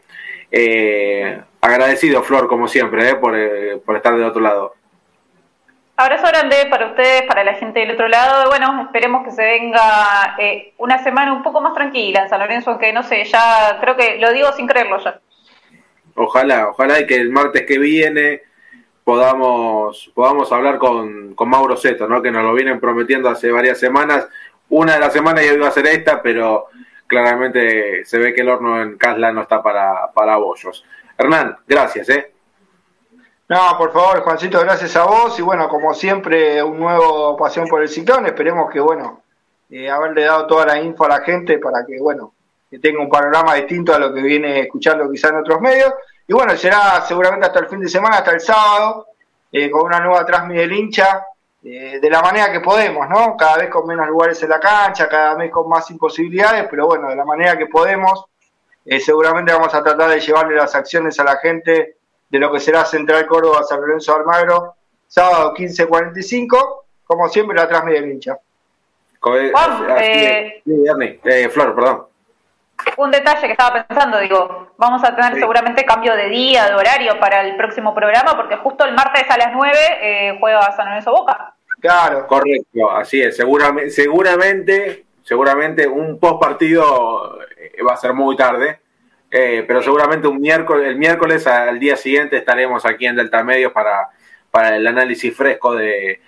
[0.50, 4.74] Eh, agradecido, Flor, como siempre, eh, por, eh, por, estar del otro lado.
[5.96, 8.48] Abrazo grande para ustedes, para la gente del otro lado.
[8.48, 12.70] Bueno, esperemos que se venga eh, una semana un poco más tranquila en San Lorenzo,
[12.70, 15.20] aunque no sé, ya creo que lo digo sin creerlo ya.
[16.14, 18.42] Ojalá, ojalá y que el martes que viene
[19.04, 22.22] podamos, podamos hablar con, con Mauro Seto, ¿no?
[22.22, 24.28] que nos lo vienen prometiendo hace varias semanas.
[24.68, 26.66] Una de las semanas ya iba a ser esta, pero
[27.08, 30.84] claramente se ve que el horno en Casla no está para, para bollos.
[31.16, 32.32] Hernán, gracias, ¿eh?
[33.48, 35.36] No, por favor, Juancito, gracias a vos.
[35.38, 38.26] Y bueno, como siempre, un nuevo Pasión por el Ciclón.
[38.26, 39.22] Esperemos que, bueno,
[39.70, 42.34] eh, haberle dado toda la info a la gente para que, bueno,
[42.70, 45.94] que tenga un panorama distinto a lo que viene escuchando quizá en otros medios.
[46.26, 49.06] Y bueno, será seguramente hasta el fin de semana, hasta el sábado,
[49.50, 51.24] eh, con una nueva transmisión del hincha,
[51.64, 53.36] eh, de la manera que podemos, ¿no?
[53.36, 57.08] Cada vez con menos lugares en la cancha, cada vez con más imposibilidades, pero bueno,
[57.08, 58.26] de la manera que podemos,
[58.84, 61.96] eh, seguramente vamos a tratar de llevarle las acciones a la gente
[62.28, 64.74] de lo que será Central Córdoba San Lorenzo Almagro,
[65.06, 68.38] sábado 15.45, como siempre la transmite el hincha.
[71.24, 72.07] Eh, Flor, perdón
[72.96, 77.18] un detalle que estaba pensando, digo, vamos a tener seguramente cambio de día, de horario
[77.18, 81.12] para el próximo programa, porque justo el martes a las 9 eh, juega San Lorenzo
[81.12, 81.54] Boca.
[81.80, 82.26] Claro.
[82.26, 83.36] Correcto, así es.
[83.36, 88.80] Seguramente, seguramente, seguramente un post partido eh, va a ser muy tarde,
[89.30, 93.72] eh, pero seguramente un miércoles, el miércoles al día siguiente estaremos aquí en Delta Medios
[93.72, 94.08] para,
[94.50, 96.20] para el análisis fresco de,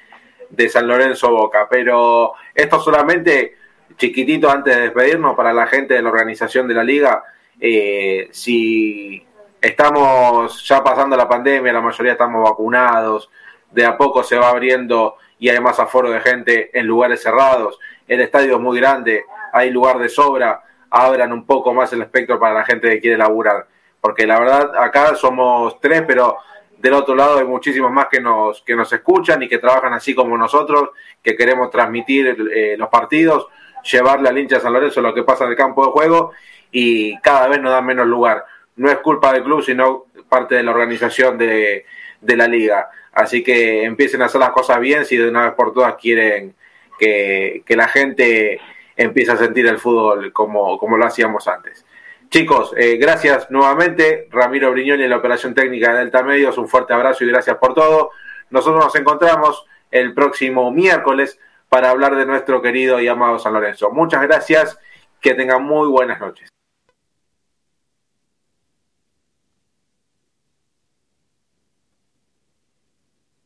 [0.50, 1.66] de San Lorenzo Boca.
[1.68, 3.56] Pero esto solamente
[4.00, 7.22] chiquitito antes de despedirnos para la gente de la organización de la liga.
[7.60, 9.22] Eh, si
[9.60, 13.28] estamos ya pasando la pandemia, la mayoría estamos vacunados,
[13.70, 17.78] de a poco se va abriendo y hay más aforo de gente en lugares cerrados,
[18.08, 22.40] el estadio es muy grande, hay lugar de sobra, abran un poco más el espectro
[22.40, 23.66] para la gente que quiere laburar,
[24.00, 26.38] porque la verdad acá somos tres, pero
[26.78, 30.14] del otro lado hay muchísimos más que nos, que nos escuchan y que trabajan así
[30.14, 30.90] como nosotros,
[31.22, 33.46] que queremos transmitir eh, los partidos
[33.82, 36.32] llevarle al hincha de San Lorenzo lo que pasa en el campo de juego
[36.70, 38.44] y cada vez nos da menos lugar.
[38.76, 41.84] No es culpa del club, sino parte de la organización de,
[42.20, 42.88] la liga.
[43.12, 46.54] Así que empiecen a hacer las cosas bien si de una vez por todas quieren
[46.98, 48.60] que, la gente
[48.96, 51.84] empiece a sentir el fútbol como, como lo hacíamos antes.
[52.30, 54.28] Chicos, eh, gracias nuevamente.
[54.30, 57.74] Ramiro Briñoni en la operación técnica de Delta Medios, un fuerte abrazo y gracias por
[57.74, 58.12] todo.
[58.50, 61.40] Nosotros nos encontramos el próximo miércoles
[61.70, 63.90] para hablar de nuestro querido y amado San Lorenzo.
[63.92, 64.78] Muchas gracias,
[65.20, 66.50] que tengan muy buenas noches.